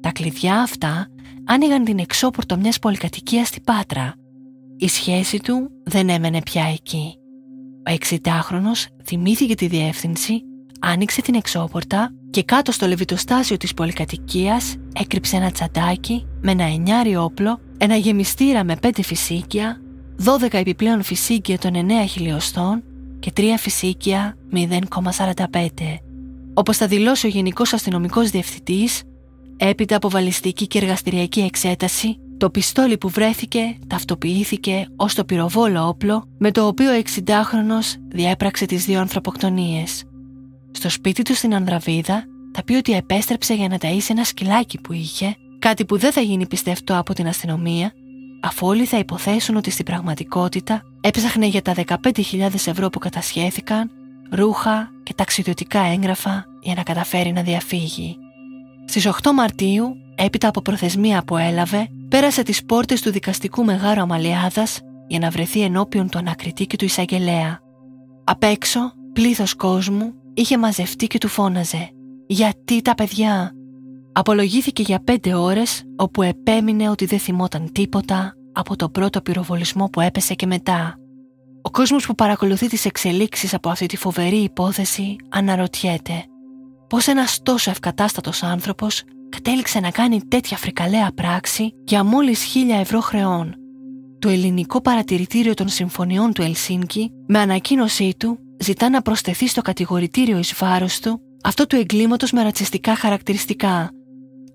Τα 0.00 0.12
κλειδιά 0.12 0.60
αυτά 0.60 1.06
άνοιγαν 1.44 1.84
την 1.84 1.98
εξώπορτο 1.98 2.56
μιας 2.56 2.78
πολυκατοικίας 2.78 3.48
στην 3.48 3.64
Πάτρα. 3.64 4.14
Η 4.76 4.88
σχέση 4.88 5.38
του 5.38 5.70
δεν 5.84 6.08
έμενε 6.08 6.42
πια 6.42 6.64
εκεί. 6.64 7.14
Ο 7.90 7.96
60χρονος 8.00 8.86
θυμήθηκε 9.04 9.54
τη 9.54 9.66
διεύθυνση, 9.66 10.42
άνοιξε 10.80 11.22
την 11.22 11.34
εξώπορτα 11.34 12.14
και 12.30 12.42
κάτω 12.42 12.72
στο 12.72 12.86
λεβιτοστάσιο 12.86 13.56
της 13.56 13.74
πολυκατοικίας 13.74 14.76
έκρυψε 14.92 15.36
ένα 15.36 15.50
τσαντάκι 15.50 16.26
με 16.40 16.50
ένα 16.50 16.64
εννιάρι 16.64 17.16
όπλο, 17.16 17.60
ένα 17.78 17.96
γεμιστήρα 17.96 18.64
με 18.64 18.76
πέντε 18.76 19.02
φυσίκια, 19.02 19.80
12 20.24 20.52
επιπλέον 20.52 21.02
φυσίκια 21.02 21.58
των 21.58 21.72
9 21.74 22.06
χιλιοστών 22.08 22.82
και 23.18 23.32
3 23.36 23.42
φυσίκια 23.58 24.36
0,45. 24.52 24.76
Όπως 26.54 26.76
θα 26.76 26.86
δηλώσει 26.86 27.26
ο 27.26 27.28
Γενικός 27.28 27.72
Αστυνομικός 27.72 28.30
Διευθυντής, 28.30 29.02
έπειτα 29.56 29.96
από 29.96 30.10
βαλιστική 30.10 30.66
και 30.66 30.78
εργαστηριακή 30.78 31.40
εξέταση, 31.40 32.16
το 32.36 32.50
πιστόλι 32.50 32.98
που 32.98 33.08
βρέθηκε 33.08 33.78
ταυτοποιήθηκε 33.86 34.88
ως 34.96 35.14
το 35.14 35.24
πυροβόλο 35.24 35.88
όπλο 35.88 36.28
με 36.38 36.50
το 36.50 36.66
οποίο 36.66 36.90
ο 36.92 37.02
60χρονος 37.04 37.94
διέπραξε 38.08 38.66
τις 38.66 38.84
δύο 38.84 39.00
ανθρωποκτονίες. 39.00 40.04
Στο 40.70 40.90
σπίτι 40.90 41.22
του 41.22 41.34
στην 41.34 41.54
Ανδραβίδα 41.54 42.24
θα 42.52 42.64
πει 42.64 42.74
ότι 42.74 42.92
επέστρεψε 42.92 43.54
για 43.54 43.68
να 43.68 43.76
ταΐσει 43.80 44.08
ένα 44.08 44.24
σκυλάκι 44.24 44.80
που 44.80 44.92
είχε, 44.92 45.36
κάτι 45.58 45.84
που 45.84 45.98
δεν 45.98 46.12
θα 46.12 46.20
γίνει 46.20 46.46
πιστευτό 46.46 46.98
από 46.98 47.14
την 47.14 47.26
αστυνομία, 47.26 47.92
αφού 48.40 48.66
όλοι 48.66 48.84
θα 48.84 48.98
υποθέσουν 48.98 49.56
ότι 49.56 49.70
στην 49.70 49.84
πραγματικότητα 49.84 50.82
έψαχνε 51.00 51.46
για 51.46 51.62
τα 51.62 51.74
15.000 51.86 52.54
ευρώ 52.54 52.90
που 52.90 52.98
κατασχέθηκαν, 52.98 53.90
ρούχα 54.30 54.90
και 55.02 55.14
ταξιδιωτικά 55.14 55.80
έγγραφα 55.80 56.44
για 56.60 56.74
να 56.74 56.82
καταφέρει 56.82 57.32
να 57.32 57.42
διαφύγει. 57.42 58.16
Στις 58.84 59.06
8 59.06 59.32
Μαρτίου, 59.34 59.96
έπειτα 60.14 60.48
από 60.48 60.62
προθεσμία 60.62 61.22
που 61.24 61.36
έλαβε, 61.36 61.88
πέρασε 62.08 62.42
τις 62.42 62.64
πόρτες 62.64 63.00
του 63.00 63.10
δικαστικού 63.10 63.64
Μεγάρου 63.64 64.00
Αμαλιάδας 64.00 64.80
για 65.06 65.18
να 65.18 65.30
βρεθεί 65.30 65.62
ενώπιον 65.62 66.08
του 66.08 66.18
ανακριτή 66.18 66.66
και 66.66 66.76
του 66.76 66.84
εισαγγελέα. 66.84 67.60
Απ' 68.24 68.42
έξω, 68.42 68.80
πλήθος 69.12 69.54
κόσμου 69.54 70.12
είχε 70.40 70.58
μαζευτεί 70.58 71.06
και 71.06 71.18
του 71.18 71.28
φώναζε 71.28 71.90
«Γιατί 72.26 72.82
τα 72.82 72.94
παιδιά» 72.94 73.54
Απολογήθηκε 74.12 74.82
για 74.82 75.02
πέντε 75.04 75.34
ώρες 75.34 75.82
όπου 75.96 76.22
επέμεινε 76.22 76.88
ότι 76.88 77.04
δεν 77.04 77.18
θυμόταν 77.18 77.72
τίποτα 77.72 78.34
από 78.52 78.76
το 78.76 78.88
πρώτο 78.88 79.20
πυροβολισμό 79.20 79.86
που 79.86 80.00
έπεσε 80.00 80.34
και 80.34 80.46
μετά. 80.46 80.94
Ο 81.62 81.70
κόσμος 81.70 82.06
που 82.06 82.14
παρακολουθεί 82.14 82.68
τις 82.68 82.84
εξελίξεις 82.84 83.54
από 83.54 83.68
αυτή 83.68 83.86
τη 83.86 83.96
φοβερή 83.96 84.36
υπόθεση 84.36 85.16
αναρωτιέται 85.28 86.24
πώς 86.88 87.06
ένας 87.06 87.42
τόσο 87.42 87.70
ευκατάστατος 87.70 88.42
άνθρωπος 88.42 89.02
κατέληξε 89.28 89.80
να 89.80 89.90
κάνει 89.90 90.20
τέτοια 90.28 90.56
φρικαλέα 90.56 91.10
πράξη 91.14 91.72
για 91.84 92.04
μόλις 92.04 92.42
χίλια 92.42 92.76
ευρώ 92.76 93.00
χρεών; 93.00 93.54
Το 94.18 94.28
ελληνικό 94.28 94.80
παρατηρητήριο 94.80 95.54
των 95.54 95.68
συμφωνιών 95.68 96.32
του 96.32 96.42
Ελσίνκη 96.42 97.10
με 97.26 97.38
ανακοίνωσή 97.38 98.14
του 98.18 98.38
ζητά 98.60 98.90
να 98.90 99.02
προσθεθεί 99.02 99.48
στο 99.48 99.62
κατηγορητήριο 99.62 100.38
εις 100.38 100.54
βάρος 100.58 101.00
του 101.00 101.20
αυτό 101.42 101.66
του 101.66 101.76
εγκλήματος 101.76 102.32
με 102.32 102.42
ρατσιστικά 102.42 102.94
χαρακτηριστικά. 102.94 103.90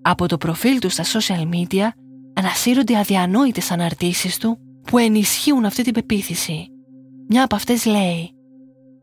Από 0.02 0.28
το 0.28 0.38
προφίλ 0.38 0.80
του 0.80 0.90
στα 0.90 1.04
social 1.04 1.50
media 1.56 1.88
ανασύρονται 2.34 2.98
αδιανόητες 2.98 3.72
αναρτήσεις 3.72 4.38
του 4.38 4.58
που 4.82 4.98
ενισχύουν 4.98 5.66
αυτή 5.66 5.84
την 5.84 5.94
πεποίθηση. 5.94 6.68
Μια 7.28 7.44
από 7.44 7.56
αυτές 7.56 7.86
λέει 7.86 8.30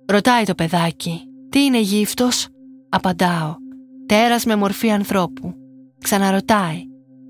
Ρωτάει 0.06 0.44
το 0.44 0.54
παιδάκι 0.54 1.20
«Τι 1.48 1.64
είναι 1.64 1.80
γύφτος» 1.80 2.48
Απαντάω 2.88 3.54
«Τέρας 4.06 4.44
με 4.44 4.56
μορφή 4.56 4.90
ανθρώπου» 4.90 5.54
Ξαναρωτάει 5.98 6.82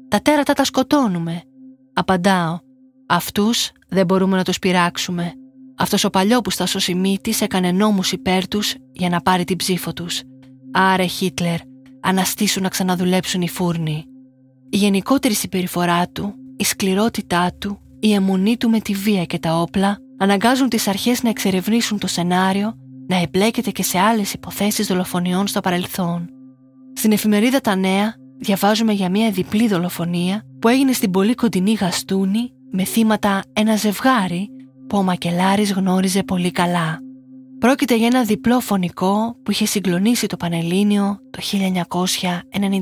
«Τα 0.09 0.21
τέρατα 0.21 0.53
τα 0.53 0.65
σκοτώνουμε» 0.65 1.43
Απαντάω 1.93 2.59
«Αυτούς 3.07 3.71
δεν 3.89 4.07
μπορούμε 4.07 4.37
να 4.37 4.45
τους 4.45 4.59
πειράξουμε» 4.59 5.33
Αυτός 5.77 6.05
ο 6.05 6.11
παλιόπουστα 6.11 6.67
ο 6.75 6.79
Σιμίτης 6.79 7.41
έκανε 7.41 7.73
νόμους 7.73 8.13
υπέρ 8.13 8.49
τους 8.49 8.75
για 8.93 9.09
να 9.09 9.21
πάρει 9.21 9.45
την 9.45 9.57
ψήφο 9.57 9.93
τους. 9.93 10.23
Άρε 10.73 11.07
Χίτλερ, 11.07 11.59
αναστήσουν 12.01 12.63
να 12.63 12.69
ξαναδουλέψουν 12.69 13.43
οι 13.43 13.49
φούρνοι. 13.49 14.05
Η 14.71 14.77
γενικότερη 14.77 15.35
συμπεριφορά 15.35 16.09
του, 16.09 16.35
η 16.57 16.65
σκληρότητά 16.65 17.53
του, 17.59 17.79
η 18.01 18.15
αιμονή 18.15 18.57
του 18.57 18.71
με 18.71 18.81
τη 18.81 18.95
βία 18.95 19.25
και 19.25 19.39
τα 19.39 19.61
όπλα 19.61 19.99
αναγκάζουν 20.19 20.69
τις 20.69 20.89
αρχές 20.89 21.23
να 21.23 21.29
εξερευνήσουν 21.29 21.99
το 21.99 22.07
σενάριο, 22.07 22.75
να 23.07 23.17
εμπλέκεται 23.17 23.71
και 23.71 23.83
σε 23.83 23.99
άλλες 23.99 24.33
υποθέσεις 24.33 24.87
δολοφονιών 24.87 25.47
στο 25.47 25.61
παρελθόν. 25.61 26.29
Στην 26.95 27.13
εφημερίδα 27.13 27.61
Τα 27.61 27.77
Νέα 27.77 28.15
διαβάζουμε 28.39 28.93
για 28.93 29.11
μια 29.11 29.31
διπλή 29.31 29.69
δολοφονία 29.69 30.43
που 30.59 30.69
έγινε 30.69 30.93
στην 30.93 31.11
πολύ 31.11 31.35
κοντινή 31.35 31.73
Γαστούνη 31.73 32.53
με 32.71 32.85
θύματα 32.85 33.43
ένα 33.53 33.77
ζευγάρι 33.77 34.49
που 34.93 34.99
ο 34.99 35.03
Μακελάρης 35.03 35.73
γνώριζε 35.73 36.23
πολύ 36.23 36.51
καλά. 36.51 36.99
Πρόκειται 37.59 37.97
για 37.97 38.07
ένα 38.07 38.25
διπλό 38.25 38.61
φωνικό 38.61 39.37
που 39.43 39.51
είχε 39.51 39.67
συγκλονίσει 39.67 40.27
το 40.27 40.37
Πανελλήνιο 40.37 41.19
το 41.31 41.41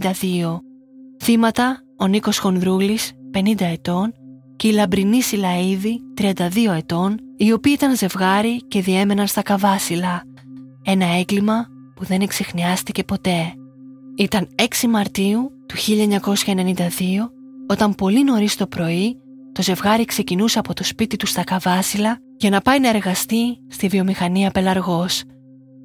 1992. 0.01 0.61
Θύματα 1.23 1.83
ο 1.97 2.07
Νίκος 2.07 2.39
Χονδρούλης, 2.39 3.13
50 3.35 3.61
ετών, 3.61 4.13
και 4.57 4.69
η 4.69 4.73
Λαμπρινή 4.73 5.23
Σιλαίδη, 5.23 6.01
32 6.21 6.35
ετών, 6.77 7.17
οι 7.37 7.53
οποίοι 7.53 7.73
ήταν 7.77 7.97
ζευγάρι 7.97 8.63
και 8.69 8.81
διέμεναν 8.81 9.27
στα 9.27 9.43
Καβάσιλα. 9.43 10.23
Ένα 10.85 11.07
έγκλημα 11.07 11.67
που 11.95 12.05
δεν 12.05 12.21
εξηχνιάστηκε 12.21 13.05
ποτέ. 13.05 13.55
Ήταν 14.17 14.49
6 14.83 14.87
Μαρτίου 14.89 15.51
του 15.67 15.77
1992, 15.77 17.31
όταν 17.69 17.95
πολύ 17.95 18.25
νωρίς 18.25 18.57
το 18.57 18.67
πρωί 18.67 19.17
το 19.61 19.67
ζευγάρι 19.67 20.05
ξεκινούσε 20.05 20.59
από 20.59 20.75
το 20.75 20.85
σπίτι 20.85 21.17
του 21.17 21.27
στα 21.27 21.45
Καβάσιλα 21.45 22.19
για 22.37 22.51
να 22.51 22.61
πάει 22.61 22.81
να 22.81 22.89
εργαστεί 22.89 23.59
στη 23.69 23.89
βιομηχανία 23.89 24.51
Πελαργός. 24.51 25.23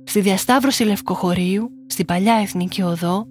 Στη 0.06 0.20
διασταύρωση 0.20 0.84
Λευκοχωρίου, 0.84 1.70
στην 1.88 2.06
παλιά 2.06 2.34
Εθνική 2.34 2.82
Οδό, 2.82 3.26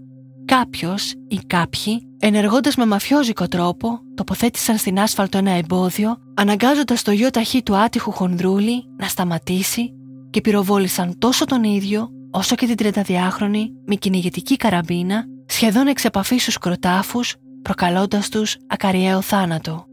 κάποιος 0.44 1.12
ή 1.28 1.38
κάποιοι, 1.46 2.02
ενεργώντας 2.18 2.76
με 2.76 2.86
μαφιόζικο 2.86 3.48
τρόπο, 3.48 4.00
τοποθέτησαν 4.14 4.76
στην 4.76 5.00
άσφαλτο 5.00 5.38
ένα 5.38 5.50
εμπόδιο, 5.50 6.16
αναγκάζοντας 6.34 7.02
το 7.02 7.10
γιο 7.10 7.30
ταχύ 7.30 7.62
του 7.62 7.76
άτυχου 7.76 8.10
Χονδρούλη 8.10 8.84
να 8.96 9.06
σταματήσει 9.06 9.94
και 10.30 10.40
πυροβόλησαν 10.40 11.18
τόσο 11.18 11.44
τον 11.44 11.64
ίδιο 11.64 12.08
όσο 12.30 12.54
και 12.54 12.66
την 12.66 12.92
32χρονη 12.94 13.64
με 13.86 13.94
κυνηγετική 13.94 14.56
καραμπίνα, 14.56 15.24
σχεδόν 15.46 15.86
εξ 15.86 16.04
επαφής 16.04 16.42
στους 16.42 16.58
κροτάφους, 16.58 17.34
προκαλώντας 17.62 18.28
τους 18.28 18.56
ακαριαίο 18.66 19.20
θάνατο. 19.20 19.92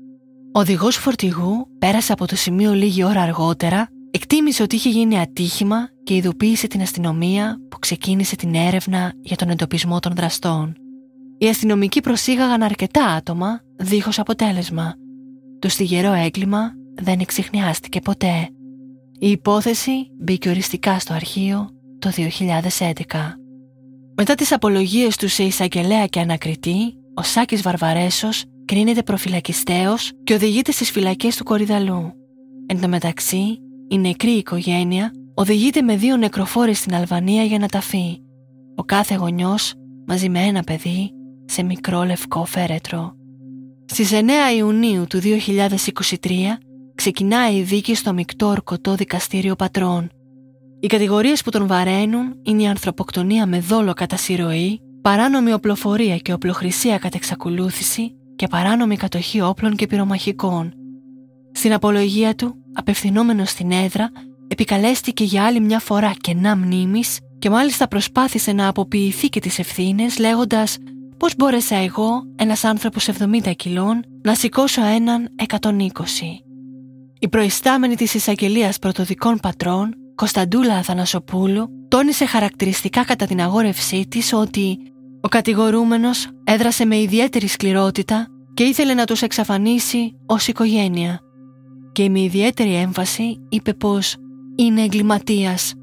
Ο 0.53 0.59
οδηγός 0.59 0.95
φορτηγού 0.95 1.67
πέρασε 1.79 2.11
από 2.11 2.27
το 2.27 2.35
σημείο 2.35 2.73
λίγη 2.73 3.03
ώρα 3.03 3.21
αργότερα, 3.21 3.87
εκτίμησε 4.11 4.63
ότι 4.63 4.75
είχε 4.75 4.89
γίνει 4.89 5.19
ατύχημα 5.19 5.89
και 6.03 6.15
ειδοποίησε 6.15 6.67
την 6.67 6.81
αστυνομία 6.81 7.57
που 7.69 7.79
ξεκίνησε 7.79 8.35
την 8.35 8.55
έρευνα 8.55 9.13
για 9.21 9.35
τον 9.35 9.49
εντοπισμό 9.49 9.99
των 9.99 10.15
δραστών. 10.15 10.75
Οι 11.37 11.47
αστυνομικοί 11.47 12.01
προσήγαγαν 12.01 12.63
αρκετά 12.63 13.05
άτομα, 13.05 13.61
δίχως 13.75 14.19
αποτέλεσμα. 14.19 14.95
Το 15.59 15.69
στιγερό 15.69 16.13
έγκλημα 16.13 16.71
δεν 17.01 17.19
εξηχνιάστηκε 17.19 17.99
ποτέ. 17.99 18.49
Η 19.19 19.29
υπόθεση 19.29 20.11
μπήκε 20.19 20.49
οριστικά 20.49 20.99
στο 20.99 21.13
αρχείο 21.13 21.69
το 21.99 22.11
2011. 22.15 22.91
Μετά 24.15 24.35
τις 24.35 24.51
απολογίες 24.51 25.15
του 25.15 25.27
σε 25.27 25.43
εισαγγελέα 25.43 26.05
και 26.05 26.19
ανακριτή, 26.19 26.93
ο 27.13 27.21
Σάκης 27.21 27.61
Βαρβαρέσος 27.61 28.43
κρίνεται 28.71 29.03
προφυλακιστέος 29.03 30.11
και 30.23 30.33
οδηγείται 30.33 30.71
στις 30.71 30.91
φυλακές 30.91 31.35
του 31.35 31.43
Κορυδαλού. 31.43 32.13
Εν 32.65 32.81
τω 32.81 32.87
μεταξύ, 32.87 33.57
η 33.87 33.97
νεκρή 33.97 34.31
οικογένεια 34.31 35.11
οδηγείται 35.33 35.81
με 35.81 35.95
δύο 35.95 36.17
νεκροφόρες 36.17 36.77
στην 36.77 36.95
Αλβανία 36.95 37.43
για 37.43 37.59
να 37.59 37.67
ταφεί. 37.67 38.21
Ο 38.75 38.83
κάθε 38.83 39.15
γονιός 39.15 39.73
μαζί 40.07 40.29
με 40.29 40.39
ένα 40.39 40.63
παιδί 40.63 41.11
σε 41.45 41.63
μικρό 41.63 42.03
λευκό 42.03 42.45
φέρετρο. 42.45 43.15
Στις 43.85 44.11
9 44.13 44.23
Ιουνίου 44.57 45.05
του 45.09 45.19
2023 45.19 46.29
ξεκινάει 46.95 47.55
η 47.55 47.61
δίκη 47.61 47.95
στο 47.95 48.13
μεικτό 48.13 48.47
ορκωτό 48.47 48.95
δικαστήριο 48.95 49.55
πατρών. 49.55 50.09
Οι 50.79 50.87
κατηγορίες 50.87 51.41
που 51.41 51.49
τον 51.49 51.67
βαραίνουν 51.67 52.39
είναι 52.41 52.61
η 52.61 52.67
ανθρωποκτονία 52.67 53.45
με 53.45 53.59
δόλο 53.59 53.93
κατά 53.93 54.17
συρροή, 54.17 54.81
παράνομη 55.01 55.53
οπλοφορία 55.53 56.17
και 56.17 56.33
οπλοχρησία 56.33 56.97
κατά 56.97 57.17
εξακολούθηση 57.17 58.15
και 58.41 58.47
παράνομη 58.47 58.95
κατοχή 58.95 59.41
όπλων 59.41 59.75
και 59.75 59.87
πυρομαχικών. 59.87 60.73
Στην 61.51 61.73
απολογία 61.73 62.35
του, 62.35 62.55
απευθυνόμενος 62.73 63.49
στην 63.49 63.71
έδρα, 63.71 64.11
επικαλέστηκε 64.47 65.23
για 65.23 65.45
άλλη 65.45 65.59
μια 65.59 65.79
φορά 65.79 66.13
κενά 66.21 66.55
μνήμης 66.55 67.19
και 67.39 67.49
μάλιστα 67.49 67.87
προσπάθησε 67.87 68.51
να 68.51 68.67
αποποιηθεί 68.67 69.29
και 69.29 69.39
τις 69.39 69.59
ευθύνες 69.59 70.19
λέγοντας 70.19 70.77
«Πώς 71.17 71.35
μπόρεσα 71.35 71.75
εγώ, 71.75 72.23
ένας 72.35 72.63
άνθρωπος 72.63 73.07
70 73.07 73.53
κιλών, 73.55 74.01
να 74.23 74.35
σηκώσω 74.35 74.85
έναν 74.85 75.29
120». 75.35 75.71
Η 77.19 77.27
προϊστάμενη 77.29 77.95
της 77.95 78.13
εισαγγελίας 78.13 78.79
πρωτοδικών 78.79 79.37
πατρών, 79.41 79.93
Κωνσταντούλα 80.15 80.75
Αθανασοπούλου, 80.75 81.67
τόνισε 81.87 82.25
χαρακτηριστικά 82.25 83.05
κατά 83.05 83.25
την 83.25 83.41
αγόρευσή 83.41 84.07
της 84.07 84.33
ότι 84.33 84.90
ο 85.21 85.27
κατηγορούμενος 85.27 86.27
έδρασε 86.43 86.85
με 86.85 86.97
ιδιαίτερη 86.97 87.47
σκληρότητα 87.47 88.27
και 88.53 88.63
ήθελε 88.63 88.93
να 88.93 89.05
τους 89.05 89.21
εξαφανίσει 89.21 90.15
ως 90.25 90.47
οικογένεια 90.47 91.19
και 91.91 92.09
με 92.09 92.19
ιδιαίτερη 92.19 92.75
έμφαση 92.75 93.39
είπε 93.49 93.73
πως 93.73 94.15
είναι 94.55 94.81
εγκληματίας. 94.81 95.73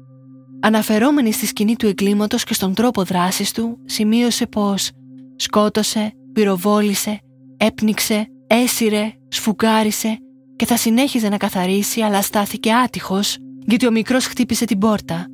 Αναφερόμενη 0.61 1.31
στη 1.31 1.45
σκηνή 1.45 1.75
του 1.75 1.87
εγκλήματος 1.87 2.43
και 2.43 2.53
στον 2.53 2.73
τρόπο 2.73 3.03
δράσης 3.03 3.51
του, 3.51 3.77
σημείωσε 3.85 4.47
πως 4.47 4.91
σκότωσε, 5.35 6.13
πυροβόλησε, 6.33 7.19
έπνιξε, 7.57 8.27
έσυρε, 8.47 9.13
σφουγγάρισε 9.27 10.17
και 10.55 10.65
θα 10.65 10.77
συνέχιζε 10.77 11.29
να 11.29 11.37
καθαρίσει 11.37 12.01
αλλά 12.01 12.21
στάθηκε 12.21 12.73
άτυχος 12.73 13.37
γιατί 13.65 13.87
ο 13.87 13.91
μικρός 13.91 14.25
χτύπησε 14.25 14.65
την 14.65 14.77
πόρτα. 14.77 15.25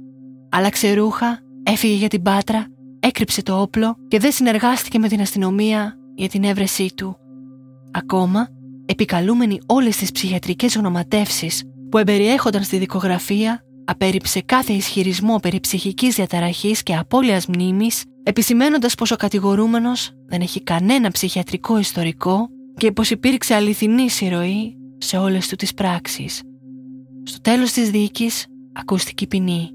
Άλλαξε 0.49 0.93
ρούχα, 0.93 1.39
έφυγε 1.63 1.93
για 1.93 2.07
την 2.07 2.21
πάτρα, 2.21 2.67
έκρυψε 3.07 3.41
το 3.41 3.61
όπλο 3.61 3.97
και 4.07 4.19
δεν 4.19 4.31
συνεργάστηκε 4.31 4.99
με 4.99 5.07
την 5.07 5.21
αστυνομία 5.21 5.97
για 6.15 6.29
την 6.29 6.43
έβρεσή 6.43 6.93
του. 6.95 7.17
Ακόμα, 7.91 8.47
επικαλούμενοι 8.85 9.59
όλες 9.65 9.97
τις 9.97 10.11
ψυχιατρικές 10.11 10.75
ονοματεύσεις 10.75 11.63
που 11.89 11.97
εμπεριέχονταν 11.97 12.63
στη 12.63 12.77
δικογραφία, 12.77 13.63
απέρριψε 13.85 14.41
κάθε 14.41 14.73
ισχυρισμό 14.73 15.35
περί 15.35 15.59
ψυχικής 15.59 16.15
διαταραχής 16.15 16.83
και 16.83 16.95
απώλειας 16.95 17.45
μνήμης, 17.45 18.03
επισημένοντας 18.23 18.95
πως 18.95 19.11
ο 19.11 19.15
κατηγορούμενος 19.15 20.11
δεν 20.25 20.41
έχει 20.41 20.63
κανένα 20.63 21.11
ψυχιατρικό 21.11 21.77
ιστορικό 21.77 22.47
και 22.77 22.91
πως 22.91 23.09
υπήρξε 23.09 23.53
αληθινή 23.53 24.09
συρροή 24.09 24.75
σε 24.97 25.17
όλες 25.17 25.47
του 25.47 25.55
τις 25.55 25.73
πράξεις. 25.73 26.41
Στο 27.23 27.41
τέλος 27.41 27.71
της 27.71 27.89
δίκης 27.89 28.45
ακούστηκε 28.73 29.23
η 29.23 29.27
ποινή. 29.27 29.69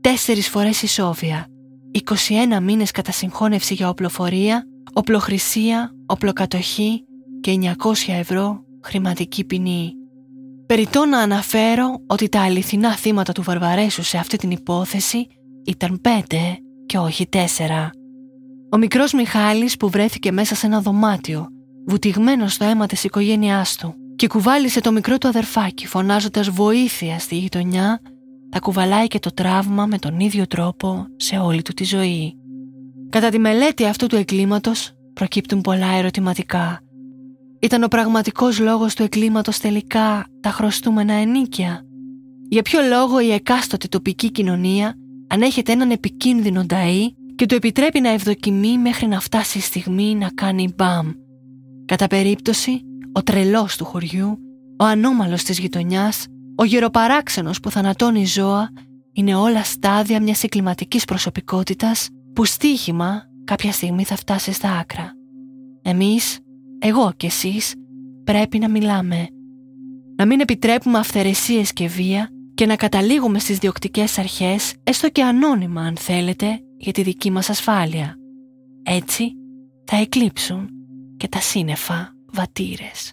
Τέσσερις 0.00 0.48
φορές 0.48 0.82
ισόβια, 0.82 1.46
21 1.92 2.62
μήνες 2.62 2.90
κατά 2.90 3.12
συγχώνευση 3.12 3.74
για 3.74 3.88
οπλοφορία, 3.88 4.64
οπλοχρησία, 4.92 5.94
οπλοκατοχή 6.06 7.04
και 7.40 7.58
900 7.62 7.92
ευρώ 8.06 8.64
χρηματική 8.82 9.44
ποινή. 9.44 9.92
Περιτώ 10.66 11.04
να 11.04 11.18
αναφέρω 11.18 12.02
ότι 12.06 12.28
τα 12.28 12.40
αληθινά 12.42 12.96
θύματα 12.96 13.32
του 13.32 13.42
Βαρβαρέσου 13.42 14.02
σε 14.02 14.18
αυτή 14.18 14.36
την 14.36 14.50
υπόθεση 14.50 15.26
ήταν 15.64 16.00
πέντε 16.00 16.58
και 16.86 16.98
όχι 16.98 17.26
τέσσερα. 17.28 17.90
Ο 18.70 18.76
μικρός 18.76 19.12
Μιχάλης 19.12 19.76
που 19.76 19.88
βρέθηκε 19.88 20.32
μέσα 20.32 20.54
σε 20.54 20.66
ένα 20.66 20.80
δωμάτιο, 20.80 21.46
βουτυγμένος 21.86 22.52
στο 22.52 22.64
αίμα 22.64 22.86
της 22.86 23.04
οικογένειάς 23.04 23.76
του 23.76 23.94
και 24.16 24.26
κουβάλισε 24.26 24.80
το 24.80 24.92
μικρό 24.92 25.18
του 25.18 25.28
αδερφάκι 25.28 25.86
φωνάζοντας 25.86 26.50
βοήθεια 26.50 27.18
στη 27.18 27.36
γειτονιά, 27.36 28.00
θα 28.50 28.58
κουβαλάει 28.60 29.06
και 29.06 29.18
το 29.18 29.30
τραύμα 29.34 29.86
με 29.86 29.98
τον 29.98 30.20
ίδιο 30.20 30.46
τρόπο 30.46 31.06
σε 31.16 31.36
όλη 31.38 31.62
του 31.62 31.72
τη 31.72 31.84
ζωή. 31.84 32.36
Κατά 33.10 33.28
τη 33.28 33.38
μελέτη 33.38 33.84
αυτού 33.84 34.06
του 34.06 34.16
εγκλήματος 34.16 34.92
προκύπτουν 35.12 35.60
πολλά 35.60 35.96
ερωτηματικά. 35.96 36.80
Ήταν 37.60 37.82
ο 37.82 37.88
πραγματικός 37.88 38.58
λόγος 38.58 38.94
του 38.94 39.02
εγκλήματος 39.02 39.58
τελικά 39.58 40.26
τα 40.40 40.50
χρωστούμενα 40.50 41.12
ενίκια; 41.12 41.84
Για 42.48 42.62
ποιο 42.62 42.80
λόγο 42.82 43.20
η 43.20 43.32
εκάστοτε 43.32 43.88
τοπική 43.88 44.30
κοινωνία 44.30 44.94
ανέχεται 45.28 45.72
έναν 45.72 45.90
επικίνδυνο 45.90 46.64
νταΐ 46.68 47.06
και 47.34 47.46
του 47.46 47.54
επιτρέπει 47.54 48.00
να 48.00 48.08
ευδοκιμεί 48.08 48.78
μέχρι 48.78 49.06
να 49.06 49.20
φτάσει 49.20 49.58
η 49.58 49.60
στιγμή 49.60 50.14
να 50.14 50.28
κάνει 50.28 50.74
μπαμ; 50.76 51.10
Κατά 51.84 52.06
περίπτωση, 52.06 52.82
ο 53.12 53.22
τρελός 53.22 53.76
του 53.76 53.84
χωριού, 53.84 54.38
ο 54.78 54.84
ανώμαλος 54.84 55.42
της 55.42 55.58
γειτονιάς, 55.58 56.26
ο 56.60 56.64
γεροπαράξενος 56.64 57.60
που 57.60 57.70
θανατώνει 57.70 58.26
ζώα 58.26 58.70
είναι 59.12 59.34
όλα 59.34 59.64
στάδια 59.64 60.22
μιας 60.22 60.42
εγκληματικής 60.42 61.04
προσωπικότητας 61.04 62.08
που 62.32 62.44
στοίχημα 62.44 63.22
κάποια 63.44 63.72
στιγμή 63.72 64.04
θα 64.04 64.16
φτάσει 64.16 64.52
στα 64.52 64.70
άκρα. 64.70 65.12
Εμείς, 65.82 66.38
εγώ 66.78 67.12
και 67.16 67.26
εσείς, 67.26 67.74
πρέπει 68.24 68.58
να 68.58 68.68
μιλάμε. 68.68 69.26
Να 70.16 70.26
μην 70.26 70.40
επιτρέπουμε 70.40 70.98
αυθαιρεσίες 70.98 71.72
και 71.72 71.86
βία 71.86 72.30
και 72.54 72.66
να 72.66 72.76
καταλήγουμε 72.76 73.38
στις 73.38 73.58
διοκτικές 73.58 74.18
αρχές, 74.18 74.74
έστω 74.82 75.08
και 75.08 75.22
ανώνυμα 75.22 75.82
αν 75.82 75.96
θέλετε, 75.96 76.60
για 76.76 76.92
τη 76.92 77.02
δική 77.02 77.30
μας 77.30 77.50
ασφάλεια. 77.50 78.14
Έτσι 78.82 79.32
θα 79.84 79.96
εκλείψουν 79.96 80.68
και 81.16 81.28
τα 81.28 81.40
σύννεφα 81.40 82.12
βατήρες. 82.32 83.12